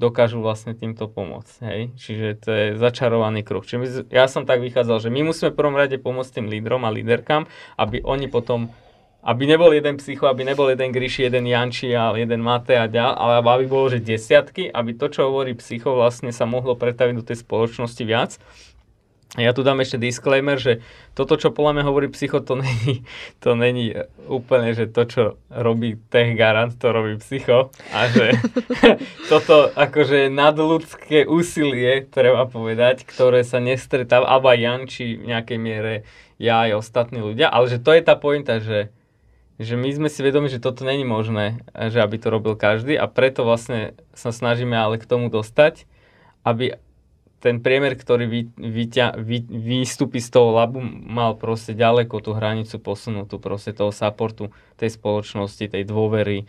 [0.00, 1.56] dokážu vlastne týmto pomôcť.
[1.60, 1.80] Hej?
[2.00, 3.60] Čiže to je začarovaný kruh.
[3.60, 6.90] Čiže ja som tak vychádzal, že my musíme v prvom rade pomôcť tým lídrom a
[6.90, 7.44] líderkám,
[7.76, 8.72] aby oni potom
[9.20, 13.12] aby nebol jeden psycho, aby nebol jeden Gríši, jeden Janči a jeden Mate a ďal,
[13.12, 17.24] ale aby bolo, že desiatky, aby to, čo hovorí psycho, vlastne sa mohlo pretaviť do
[17.24, 18.40] tej spoločnosti viac.
[19.38, 20.82] Ja tu dám ešte disclaimer, že
[21.14, 23.06] toto, čo podľa mňa hovorí psycho, to není,
[23.38, 23.94] to není
[24.26, 27.70] úplne, že to, čo robí tech garant, to robí psycho.
[27.94, 28.34] A že
[29.30, 35.94] toto akože nadľudské úsilie, treba povedať, ktoré sa nestretáva, alebo Janči v nejakej miere,
[36.40, 38.90] ja aj ostatní ľudia, ale že to je tá pointa, že
[39.60, 43.04] že my sme si vedomi, že toto není možné, že aby to robil každý a
[43.04, 45.84] preto vlastne sa snažíme ale k tomu dostať,
[46.48, 46.80] aby
[47.44, 52.80] ten priemer, ktorý vy, vyťa, vy, vystúpi z toho labu, mal proste ďaleko tú hranicu
[52.80, 54.48] posunutú, proste toho supportu
[54.80, 56.48] tej spoločnosti, tej dôvery,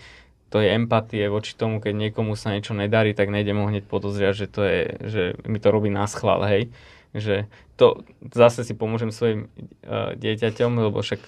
[0.51, 4.36] to je empatie voči tomu, keď niekomu sa niečo nedarí, tak nejdem ho hneď podozriať,
[4.36, 6.68] že to je, že mi to robí na schvál, hej.
[7.16, 7.47] Že
[7.80, 8.03] to
[8.36, 9.47] zase si pomôžem svojim
[9.88, 11.24] uh, dieťaťom, lebo však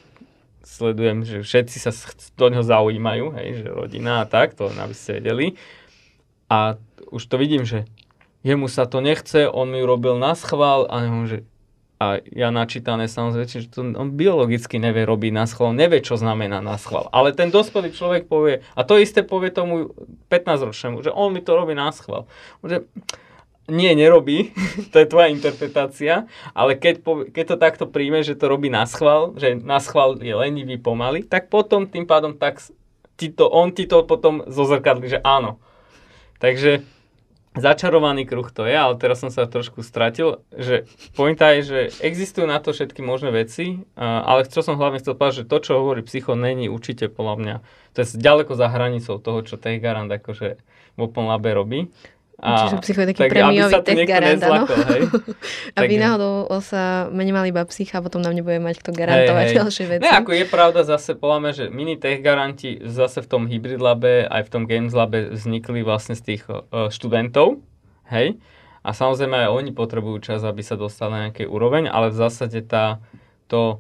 [0.63, 1.91] sledujem, že všetci sa
[2.39, 5.59] do neho zaujímajú, hej, že rodina a tak, to aby ste vedeli.
[6.47, 6.79] A
[7.11, 7.85] už to vidím, že
[8.43, 11.47] jemu sa to nechce, on mi urobil na schvál a, že,
[11.99, 16.59] a ja načítané samozrejme, že to on biologicky nevie robiť na schvál, nevie, čo znamená
[16.59, 17.07] na schvál.
[17.15, 19.95] Ale ten dospelý človek povie, a to isté povie tomu
[20.27, 22.27] 15-ročnému, že on mi to robí na schvál.
[22.63, 22.87] Že,
[23.71, 24.51] nie, nerobí,
[24.91, 26.99] to je tvoja interpretácia, ale keď,
[27.31, 31.23] keď to takto príjme, že to robí na schvál, že na schvál je lenivý pomaly,
[31.23, 32.59] tak potom tým pádom tak
[33.15, 35.61] ti to, on ti to potom zozrkadli, že áno.
[36.41, 36.83] Takže
[37.53, 42.49] začarovaný kruh to je, ale teraz som sa trošku stratil, že pointa je, že existujú
[42.49, 46.01] na to všetky možné veci, ale chcel som hlavne chcel povedať, že to, čo hovorí
[46.01, 47.55] psycho, není určite podľa mňa,
[47.93, 50.57] to je ďaleko za hranicou toho, čo Tech Garant akože
[50.97, 51.89] v Open Labe robí.
[52.41, 54.65] A, Čiže psycho je taký tak, prémiový tech garant, áno.
[55.79, 59.59] aby náhodou sa nemali iba psycha a potom nám nebude mať kto garantovať hej, hej.
[59.61, 60.03] ďalšie veci.
[60.03, 64.25] Ne, ako je pravda zase, poľa že mini tech garanti zase v tom Hybrid Labe
[64.25, 67.61] aj v tom Games Labe vznikli vlastne z tých uh, študentov,
[68.09, 68.41] hej.
[68.83, 72.59] A samozrejme aj oni potrebujú čas, aby sa dostali na nejakej úroveň, ale v zásade
[72.67, 72.99] tá,
[73.47, 73.79] to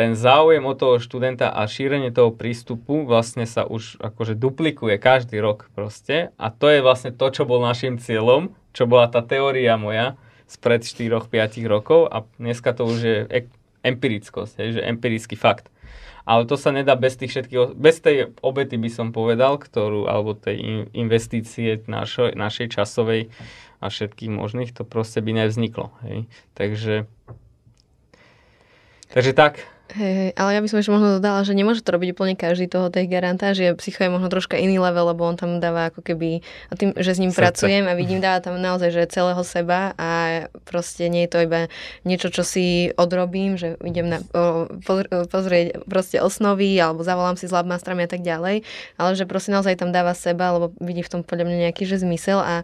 [0.00, 5.44] ten záujem o toho študenta a šírenie toho prístupu vlastne sa už akože duplikuje každý
[5.44, 9.76] rok proste a to je vlastne to, čo bol našim cieľom, čo bola tá teória
[9.76, 10.16] moja
[10.48, 11.28] spred 4-5
[11.68, 13.18] rokov a dneska to už je
[13.84, 15.68] empirickosť, je, že empirický fakt.
[16.24, 20.32] Ale to sa nedá bez tých všetkých, bez tej obety by som povedal, ktorú, alebo
[20.32, 23.28] tej investície našo, našej časovej
[23.84, 25.92] a všetkých možných, to proste by nevzniklo.
[26.08, 26.24] Hej.
[26.56, 27.04] Takže,
[29.12, 32.14] takže tak, Hej, hej, ale ja by som ešte možno dodala, že nemôže to robiť
[32.14, 35.58] úplne každý toho tej garanta, že psycho je možno troška iný level, lebo on tam
[35.58, 37.42] dáva ako keby, a tým, že s ním Srdce.
[37.42, 40.10] pracujem a vidím, dáva tam naozaj, že celého seba a
[40.62, 41.66] proste nie je to iba
[42.06, 44.70] niečo, čo si odrobím, že idem na, o,
[45.26, 48.62] pozrieť proste osnovy alebo zavolám si s labmastrami a tak ďalej,
[48.94, 51.98] ale že proste naozaj tam dáva seba, lebo vidí v tom podľa mňa nejaký že
[51.98, 52.62] zmysel a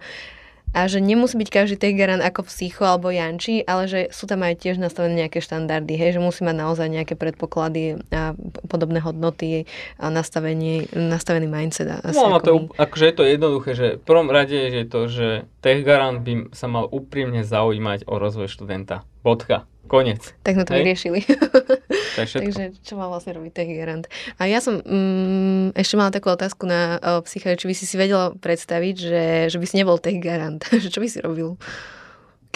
[0.77, 4.61] a že nemusí byť každý Teheran ako Psycho alebo Janči, ale že sú tam aj
[4.61, 8.37] tiež nastavené nejaké štandardy, hej, že musí mať naozaj nejaké predpoklady a
[8.69, 9.65] podobné hodnoty
[9.97, 11.89] a nastavenie, nastavený mindset.
[12.05, 15.29] Asi no, to, akože je to jednoduché, že v prvom rade je to, že
[15.65, 19.09] Teheran by sa mal úprimne zaujímať o rozvoj študenta.
[19.25, 19.65] Bodka.
[19.87, 20.35] Konec.
[20.43, 20.81] Tak sme to Hej.
[20.83, 21.21] vyriešili.
[22.17, 24.05] Takže čo má vlastne robiť tech garant.
[24.41, 28.33] A ja som mm, ešte mala takú otázku na uh, či by si si vedela
[28.35, 30.63] predstaviť, že, že by si nebol tech garant.
[30.93, 31.57] čo by si robil?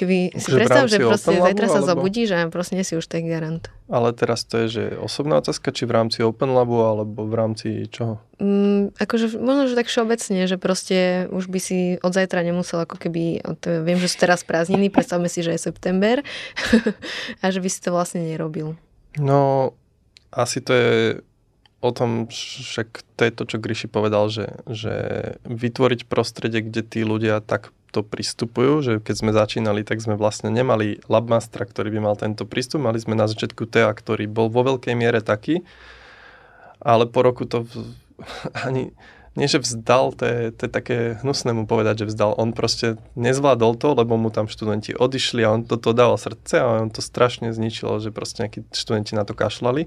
[0.01, 1.89] Keby si predstav, že proste zajtra sa alebo...
[1.93, 3.69] zobudíš a proste nie si už tech garant.
[3.93, 7.69] Ale teraz to je, že osobná otázka, či v rámci Open Labu, alebo v rámci
[7.93, 8.17] čoho?
[8.41, 12.97] Mm, akože možno, že tak všeobecne, že proste už by si od zajtra nemusel ako
[12.97, 16.25] keby, to, viem, že sú teraz prázdniny, predstavme si, že je september
[17.45, 18.81] a že by si to vlastne nerobil.
[19.21, 19.77] No,
[20.33, 20.95] asi to je
[21.81, 24.95] o tom, však to je to, čo Gryši povedal, že, že
[25.49, 30.49] vytvoriť prostredie, kde tí ľudia tak to pristupujú, že keď sme začínali, tak sme vlastne
[30.49, 34.63] nemali labmastra, ktorý by mal tento prístup, mali sme na začiatku TEA, ktorý bol vo
[34.63, 35.67] veľkej miere taký,
[36.81, 37.67] ale po roku to
[38.67, 38.95] ani,
[39.39, 42.35] nie že vzdal, to je, to je také hnusné mu povedať, že vzdal.
[42.35, 46.83] On proste nezvládol to, lebo mu tam študenti odišli a on toto dával srdce a
[46.83, 49.87] on to strašne zničilo, že proste nejakí študenti na to kašľali.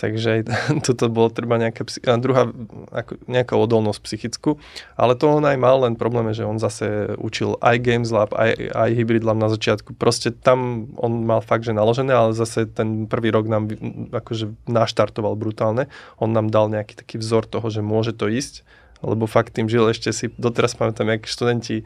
[0.00, 0.40] Takže aj
[0.88, 1.84] toto bolo treba nejaká,
[2.16, 2.48] druhá,
[2.88, 4.56] ako, nejaká odolnosť psychickú.
[4.96, 8.32] Ale to on aj mal, len problém je, že on zase učil aj Games Lab,
[8.32, 9.92] aj, aj Hybrid Lab na začiatku.
[10.00, 13.68] Proste tam on mal fakt, že naložené, ale zase ten prvý rok nám
[14.08, 15.92] akože naštartoval brutálne.
[16.16, 18.64] On nám dal nejaký taký vzor toho, že môže to ísť,
[19.04, 21.84] lebo fakt tým žil ešte si, doteraz pamätám, jak študenti,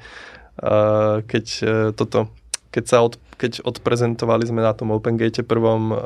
[0.62, 2.30] uh, keď uh, toto
[2.74, 5.98] keď sa od, keď odprezentovali sme na tom OpenGate prvom uh,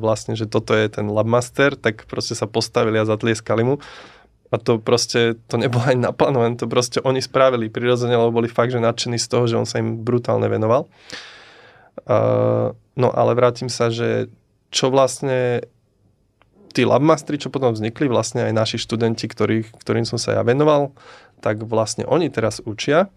[0.00, 3.76] vlastne, že toto je ten Labmaster, tak proste sa postavili a zatlieskali mu.
[4.48, 8.72] A to proste, to nebolo aj naplánované, to proste oni spravili prirodzene, lebo boli fakt,
[8.72, 10.88] že nadšení z toho, že on sa im brutálne venoval.
[12.08, 14.32] Uh, no ale vrátim sa, že
[14.72, 15.68] čo vlastne
[16.72, 20.96] tí labmastri, čo potom vznikli, vlastne aj naši študenti, ktorý, ktorým som sa ja venoval,
[21.44, 23.12] tak vlastne oni teraz učia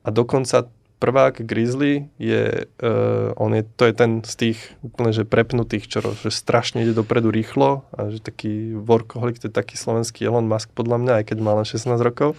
[0.00, 5.24] a dokonca prvák Grizzly je, uh, on je, to je ten z tých úplne, že
[5.24, 10.28] prepnutých, čo že strašne ide dopredu rýchlo a že taký workoholik, to je taký slovenský
[10.28, 12.36] Elon Musk podľa mňa, aj keď má len 16 rokov,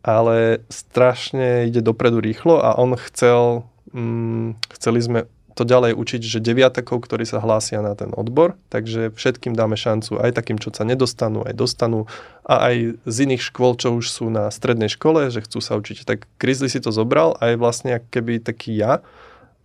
[0.00, 5.20] ale strašne ide dopredu rýchlo a on chcel, um, chceli sme
[5.58, 10.22] to ďalej učiť, že deviatakov, ktorí sa hlásia na ten odbor, takže všetkým dáme šancu,
[10.22, 12.06] aj takým, čo sa nedostanú, aj dostanú
[12.46, 16.06] a aj z iných škôl, čo už sú na strednej škole, že chcú sa učiť.
[16.06, 19.02] Tak Grizzly si to zobral aj vlastne keby taký ja,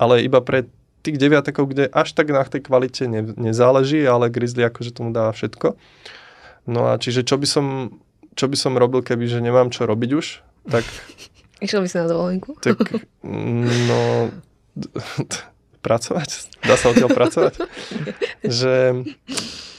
[0.02, 0.66] ale iba pre
[1.06, 5.30] tých deviatakov, kde až tak na tej kvalite ne, nezáleží, ale Grizzly akože tomu dáva
[5.30, 5.78] všetko.
[6.66, 7.66] No a čiže čo by som,
[8.34, 10.42] čo by som robil, keby že nemám čo robiť už,
[10.74, 10.82] tak...
[11.64, 12.58] Išiel by si na dovolenku?
[12.60, 12.82] Tak,
[13.90, 14.02] no,
[15.84, 17.54] pracovať, dá sa odtiaľ pracovať,
[18.64, 19.04] že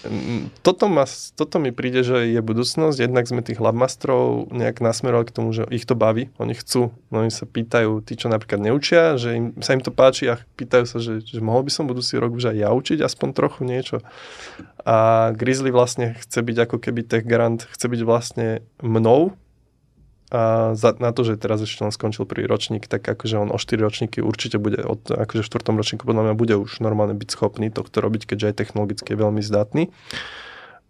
[0.05, 3.00] mm, toto, ma, toto mi príde, že je budúcnosť.
[3.00, 7.24] Jednak sme tých labmastrov nejak nasmerovali k tomu, že ich to baví, oni chcú, no
[7.24, 10.84] oni sa pýtajú, tí, čo napríklad neučia, že im, sa im to páči a pýtajú
[10.84, 14.05] sa, že, že mohol by som budúci rok už aj ja učiť aspoň trochu niečo.
[14.84, 19.32] A Grizzly vlastne chce byť ako keby tech grant, chce byť vlastne mnou,
[20.32, 23.58] a za, na to, že teraz ešte len skončil prvý ročník, tak akože on o
[23.60, 25.76] 4 ročníky určite bude, od, akože v 4.
[25.76, 29.42] ročníku podľa mňa bude už normálne byť schopný tohto robiť, keďže aj technologicky je veľmi
[29.44, 29.92] zdatný.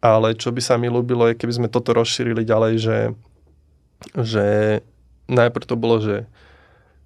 [0.05, 2.99] Ale čo by sa mi ľúbilo je, keby sme toto rozšírili ďalej, že,
[4.14, 4.47] že
[5.26, 6.28] najprv to bolo, že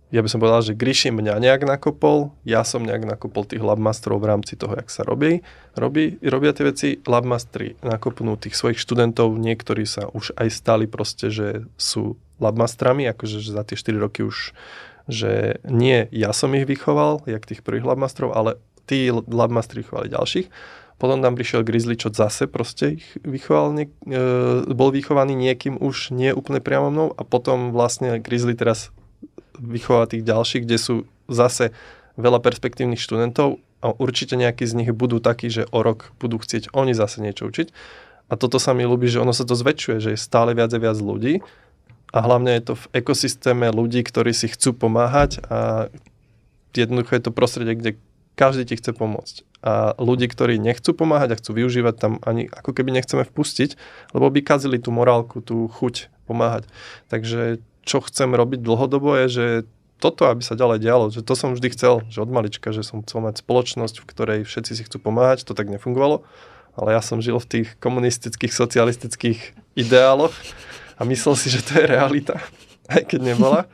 [0.09, 4.25] ja by som povedal, že Gríši mňa nejak nakopol, ja som nejak nakopol tých labmasterov
[4.25, 5.45] v rámci toho, jak sa robí.
[5.77, 11.29] robí robia tie veci, labmastri nakopnú tých svojich študentov, niektorí sa už aj stali proste,
[11.29, 14.57] že sú labmastrami, akože že za tie 4 roky už,
[15.13, 18.57] že nie ja som ich vychoval, jak tých prvých labmastrov, ale
[18.89, 20.49] tí labmastri vychovali ďalších.
[20.99, 26.11] Potom tam prišiel Grizzly, čo zase proste ich vychoval, nie, e, bol vychovaný niekým už
[26.11, 28.91] nie úplne priamo mnou a potom vlastne Grizzly teraz
[29.59, 30.95] vychovať tých ďalších, kde sú
[31.29, 31.75] zase
[32.19, 36.75] veľa perspektívnych študentov a určite nejakí z nich budú takí, že o rok budú chcieť
[36.75, 37.71] oni zase niečo učiť.
[38.29, 40.83] A toto sa mi ľúbi, že ono sa to zväčšuje, že je stále viac a
[40.83, 41.41] viac ľudí
[42.13, 45.89] a hlavne je to v ekosystéme ľudí, ktorí si chcú pomáhať a
[46.77, 47.91] jednoducho je to prostredie, kde
[48.39, 49.43] každý ti chce pomôcť.
[49.67, 53.75] A ľudí, ktorí nechcú pomáhať a chcú využívať, tam ani ako keby nechceme vpustiť,
[54.15, 56.71] lebo by kazili tú morálku, tú chuť pomáhať.
[57.11, 57.59] Takže
[57.89, 59.47] čo chcem robiť dlhodobo je, že
[59.99, 63.03] toto, aby sa ďalej dialo, že to som vždy chcel, že od malička, že som
[63.03, 66.23] chcel mať spoločnosť, v ktorej všetci si chcú pomáhať, to tak nefungovalo,
[66.79, 69.41] ale ja som žil v tých komunistických, socialistických
[69.75, 70.37] ideáloch
[71.01, 72.39] a myslel si, že to je realita,
[72.95, 73.67] aj keď nebola.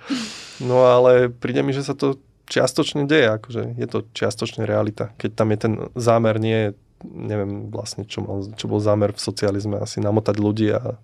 [0.63, 2.17] No ale príde mi, že sa to
[2.49, 6.73] čiastočne deje, akože je to čiastočne realita, keď tam je ten zámer, nie
[7.05, 10.97] neviem vlastne, čo, mal, čo bol zámer v socializme, asi namotať ľudí a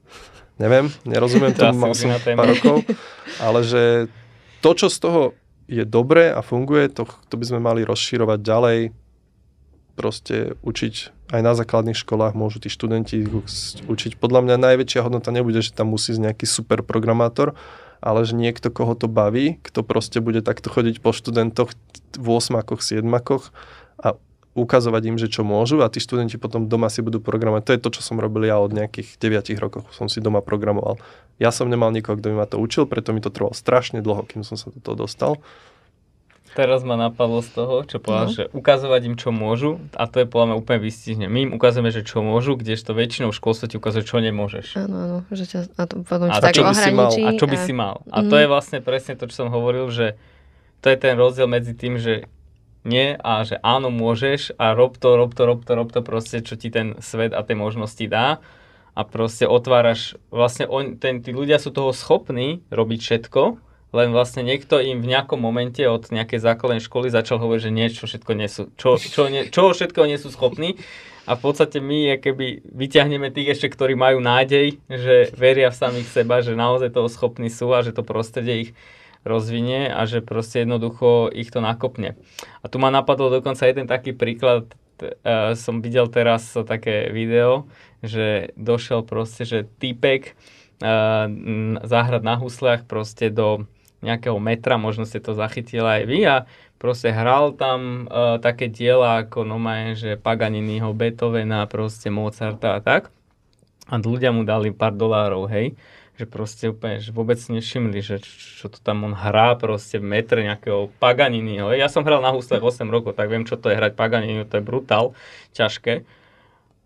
[0.60, 2.84] neviem, nerozumiem tomu, mal som pár rokov,
[3.40, 3.82] ale že
[4.60, 5.22] to, čo z toho
[5.64, 8.78] je dobré a funguje, to, to by sme mali rozširovať ďalej,
[9.96, 10.94] proste učiť
[11.30, 13.22] aj na základných školách môžu tí študenti
[13.86, 14.18] učiť.
[14.18, 17.54] Podľa mňa najväčšia hodnota nebude, že tam musí nejaký super programátor,
[18.02, 21.70] ale že niekto, koho to baví, kto proste bude takto chodiť po študentoch
[22.16, 23.06] v 8 7
[24.00, 24.08] a
[24.60, 27.62] ukazovať im, že čo môžu a tí študenti potom doma si budú programovať.
[27.64, 29.88] To je to, čo som robil ja od nejakých 9 rokov.
[29.96, 31.00] Som si doma programoval.
[31.40, 34.28] Ja som nemal nikoho, kto mi ma to učil, preto mi to trvalo strašne dlho,
[34.28, 35.40] kým som sa do toho dostal.
[36.50, 38.34] Teraz ma napadlo z toho, čo povedal, no.
[38.34, 41.26] že ukazovať im, čo môžu, a to je podľa mňa úplne vystihne.
[41.30, 44.74] My im ukazujeme, že čo môžu, kdežto väčšinou v školstve ti ukazuje, čo nemôžeš.
[44.82, 47.46] Áno, áno, že ťa a to potom a, tak čo by si mal, a čo
[47.46, 47.62] by a...
[47.62, 47.94] si mal.
[48.10, 48.28] A mm.
[48.28, 50.18] to je vlastne presne to, čo som hovoril, že
[50.82, 52.26] to je ten rozdiel medzi tým, že
[52.84, 53.16] nie?
[53.20, 56.56] A že áno môžeš a rob to, rob to, rob to, rob to proste, čo
[56.56, 58.40] ti ten svet a tie možnosti dá.
[58.98, 63.42] A proste otváraš, vlastne on, ten, tí ľudia sú toho schopní robiť všetko,
[63.90, 68.02] len vlastne niekto im v nejakom momente od nejakej základnej školy začal hovoriť, že niečo
[68.06, 70.78] všetko nie sú, čo, čo, nie, čo všetko nie sú schopní.
[71.28, 76.08] A v podstate my keby vyťahneme tých ešte, ktorí majú nádej, že veria v samých
[76.10, 78.70] seba, že naozaj toho schopní sú a že to prostredie ich
[79.24, 82.16] rozvinie a že proste jednoducho ich to nakopne.
[82.64, 87.68] A tu ma napadlo dokonca jeden taký príklad, uh, som videl teraz také video,
[88.00, 90.32] že došiel proste, že týpek
[90.80, 91.28] uh,
[91.84, 93.68] zahrať na huslách proste do
[94.00, 96.36] nejakého metra, možno ste to zachytili aj vy a
[96.80, 99.60] proste hral tam uh, také diela ako no
[99.92, 103.12] že Paganiniho, Beethovena, proste Mozarta a tak.
[103.90, 105.76] A ľudia mu dali pár dolárov, hej
[106.20, 110.44] že proste úplne, že vôbec nevšimli, že čo to tam on hrá proste v metre
[110.44, 111.72] nejakého Paganiniho.
[111.72, 114.60] Ja som hral na husle 8 rokov, tak viem, čo to je hrať Paganiniho, to
[114.60, 115.16] je brutál,
[115.56, 116.04] ťažké.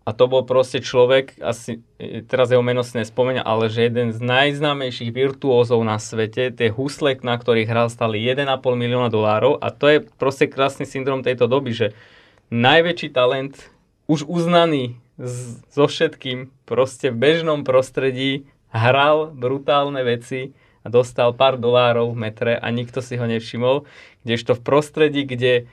[0.05, 1.81] A to bol proste človek, asi
[2.29, 7.17] teraz jeho meno si nespomenia, ale že jeden z najznámejších virtuózov na svete, tie husle,
[7.25, 11.73] na ktorých hral, stali 1,5 milióna dolárov a to je proste krásny syndrom tejto doby,
[11.73, 11.87] že
[12.53, 13.73] najväčší talent,
[14.05, 18.45] už uznaný z, so všetkým, proste v bežnom prostredí
[18.75, 20.51] hral brutálne veci
[20.83, 23.87] a dostal pár dolárov v metre a nikto si ho nevšimol,
[24.27, 25.65] kdežto v prostredí, kde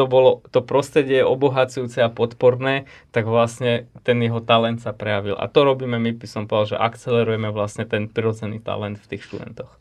[0.00, 5.36] to bolo to prostredie obohacujúce a podporné, tak vlastne ten jeho talent sa prejavil.
[5.36, 9.28] A to robíme my, by som povedal, že akcelerujeme vlastne ten prirodzený talent v tých
[9.28, 9.76] študentoch.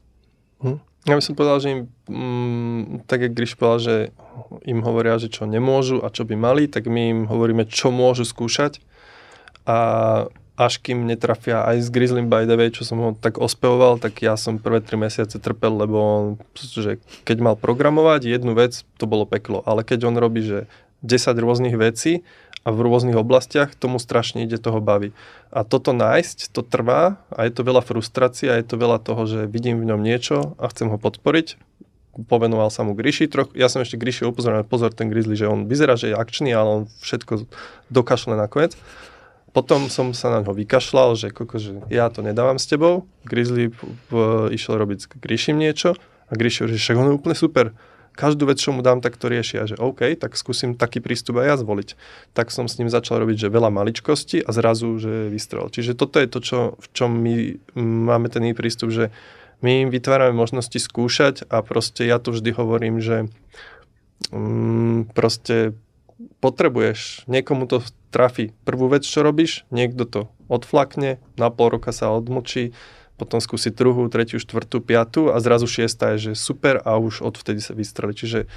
[0.60, 0.84] Hm.
[1.07, 1.82] Ja by som povedal, že im,
[2.12, 3.95] mm, tak jak Gríš povedal, že
[4.68, 8.28] im hovoria, že čo nemôžu a čo by mali, tak my im hovoríme, čo môžu
[8.28, 8.84] skúšať.
[9.64, 9.78] A
[10.60, 14.20] až kým netrafia aj s Grizzly by the way, čo som ho tak ospevoval, tak
[14.20, 16.24] ja som prvé 3 mesiace trpel, lebo on,
[16.60, 19.64] že keď mal programovať jednu vec, to bolo peklo.
[19.64, 20.68] Ale keď on robí, že
[20.99, 22.28] 10 rôznych vecí
[22.68, 25.16] a v rôznych oblastiach, tomu strašne ide toho baví.
[25.47, 29.24] A toto nájsť, to trvá a je to veľa frustrácie a je to veľa toho,
[29.24, 31.55] že vidím v ňom niečo a chcem ho podporiť.
[32.28, 33.55] Povenoval sa mu Gríši trochu.
[33.55, 36.68] Ja som ešte Gríši upozoril, pozor ten Grizzly, že on vyzerá, že je akčný, ale
[36.68, 37.47] on všetko
[37.88, 38.76] dokašle nakoniec.
[39.60, 43.12] Potom som sa na ňo vykašľal, že, koko, že ja to nedávam s tebou.
[43.28, 43.76] Grizzly
[44.07, 44.14] v,
[44.55, 47.76] išiel robiť s Grishim niečo a Grish že však on je úplne super.
[48.16, 49.60] Každú vec, čo mu dám, tak to rieši.
[49.60, 51.99] A že OK, tak skúsim taký prístup aj ja zvoliť.
[52.32, 55.68] Tak som s ním začal robiť, že veľa maličkosti a zrazu, že vystrel.
[55.68, 59.12] Čiže toto je to, čo, v čom my máme ten prístup, že
[59.60, 63.28] my im vytvárame možnosti skúšať a proste ja tu vždy hovorím, že
[64.32, 65.76] mm, proste
[66.43, 68.51] potrebuješ, niekomu to trafi.
[68.67, 72.76] Prvú vec, čo robíš, niekto to odflakne, na pol roka sa odmočí,
[73.20, 77.59] potom skúsi druhú, tretiu, štvrtú, piatú a zrazu šiesta je, že super a už odvtedy
[77.59, 78.15] sa vystreli.
[78.15, 78.47] Čiže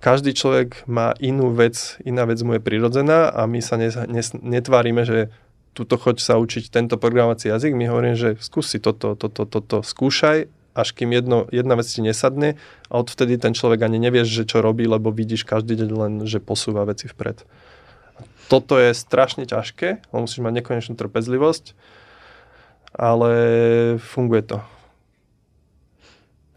[0.00, 4.22] každý človek má inú vec, iná vec mu je prirodzená a my sa ne, ne,
[4.40, 5.28] netvárime, že
[5.76, 10.57] tuto choď sa učiť tento programovací jazyk, my hovoríme, že skúsi toto, toto, toto, skúšaj
[10.78, 12.54] až kým jedno, jedna vec ti nesadne
[12.86, 16.38] a odvtedy ten človek ani nevieš, že čo robí, lebo vidíš každý deň len, že
[16.38, 17.42] posúva veci vpred.
[18.46, 21.74] Toto je strašne ťažké, musíš mať nekonečnú trpezlivosť,
[22.94, 23.32] ale
[23.98, 24.58] funguje to.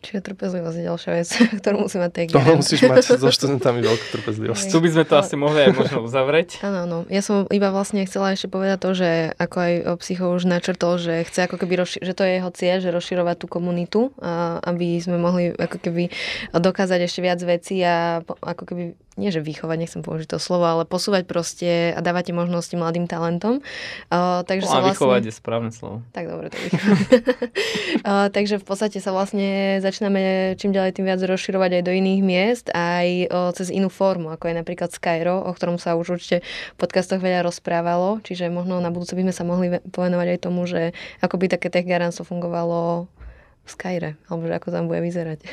[0.01, 1.29] Čiže trpezlivosť je ďalšia vec,
[1.61, 4.65] ktorú musí mať tej To musíš mať so študentami veľkú trpezlivosť.
[4.73, 6.65] Tu by sme to asi mohli aj možno uzavrieť.
[6.65, 6.97] Áno, áno.
[7.13, 11.21] Ja som iba vlastne chcela ešte povedať to, že ako aj psycho už načrtol, že
[11.29, 14.97] chce ako keby, rozši- že to je jeho cieľ, že rozširovať tú komunitu, a aby
[14.97, 16.09] sme mohli ako keby
[16.49, 18.83] dokázať ešte viac vecí a ako keby
[19.19, 23.59] nie že vychovať, nechcem použiť to slovo, ale posúvať proste a dávať možnosti mladým talentom.
[24.07, 24.95] Uh, takže no, sa vlastne...
[24.95, 25.99] vychovať je správne slovo.
[26.15, 26.57] Tak dobre, to
[28.07, 32.21] uh, Takže v podstate sa vlastne začíname čím ďalej tým viac rozširovať aj do iných
[32.23, 36.47] miest, aj uh, cez inú formu, ako je napríklad Skyro, o ktorom sa už určite
[36.75, 40.63] v podcastoch veľa rozprávalo, čiže možno na budúce by sme sa mohli povenovať aj tomu,
[40.63, 43.11] že ako by také tech garanstvo fungovalo
[43.61, 45.43] v Skyre, alebo že ako tam bude vyzerať.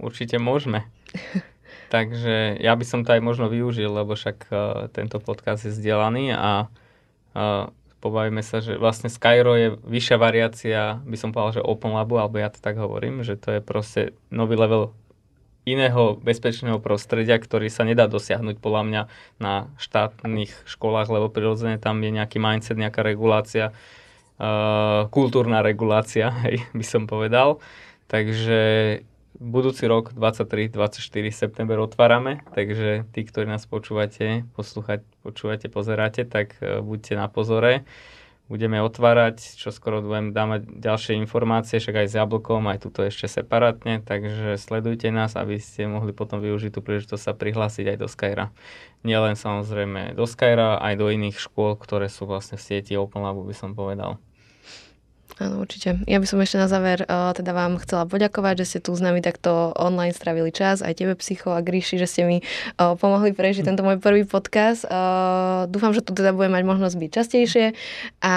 [0.00, 0.88] Určite môžeme.
[1.86, 4.58] Takže ja by som to aj možno využil, lebo však uh,
[4.90, 7.70] tento podcast je zdieľaný a uh,
[8.02, 12.38] pobavíme sa, že vlastne Skyro je vyššia variácia, by som povedal, že Open Labu, alebo
[12.38, 14.94] ja to tak hovorím, že to je proste nový level
[15.66, 19.02] iného bezpečného prostredia, ktorý sa nedá dosiahnuť podľa mňa
[19.42, 23.74] na štátnych školách, lebo prirodzene tam je nejaký mindset, nejaká regulácia,
[24.38, 27.58] uh, kultúrna regulácia, hej, by som povedal.
[28.06, 28.58] Takže
[29.38, 31.00] budúci rok 23-24
[31.32, 37.84] september otvárame, takže tí, ktorí nás počúvate, poslúchať, počúvate, pozeráte, tak uh, buďte na pozore.
[38.46, 43.26] Budeme otvárať, čo skoro budem dávať ďalšie informácie, však aj s jablkom, aj tuto ešte
[43.26, 48.06] separátne, takže sledujte nás, aby ste mohli potom využiť tú príležitosť sa prihlásiť aj do
[48.06, 48.54] Skyra.
[49.02, 53.42] Nielen samozrejme do Skyra, aj do iných škôl, ktoré sú vlastne v sieti Open Labu,
[53.42, 54.22] by som povedal.
[55.36, 56.00] Áno, určite.
[56.08, 59.04] Ja by som ešte na záver uh, teda vám chcela poďakovať, že ste tu s
[59.04, 63.36] nami takto online stravili čas, aj tebe psycho a Gríši, že ste mi uh, pomohli
[63.36, 64.88] prežiť tento môj prvý podcast.
[64.88, 67.66] Uh, dúfam, že tu teda budem mať možnosť byť častejšie
[68.24, 68.36] a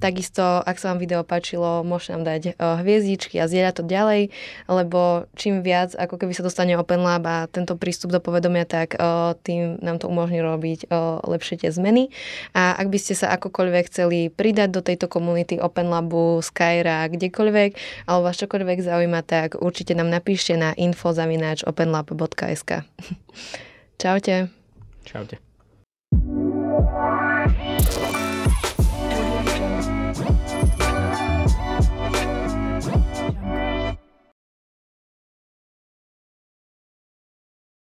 [0.00, 4.32] takisto, ak sa vám video páčilo, môžete nám dať uh, hviezdičky a zdieľať to ďalej,
[4.64, 8.96] lebo čím viac, ako keby sa dostane Open Lab a tento prístup do povedomia, tak
[8.96, 12.08] uh, tým nám to umožní robiť uh, lepšie tie zmeny.
[12.56, 17.70] A ak by ste sa akokoľvek chceli pridať do tejto komunity Open Labu, Skyra, kdekoľvek,
[18.06, 22.70] alebo vás čokoľvek zaujíma, tak určite nám napíšte na info.openlab.sk.
[24.02, 24.54] Čaute.
[25.02, 25.49] Čaute.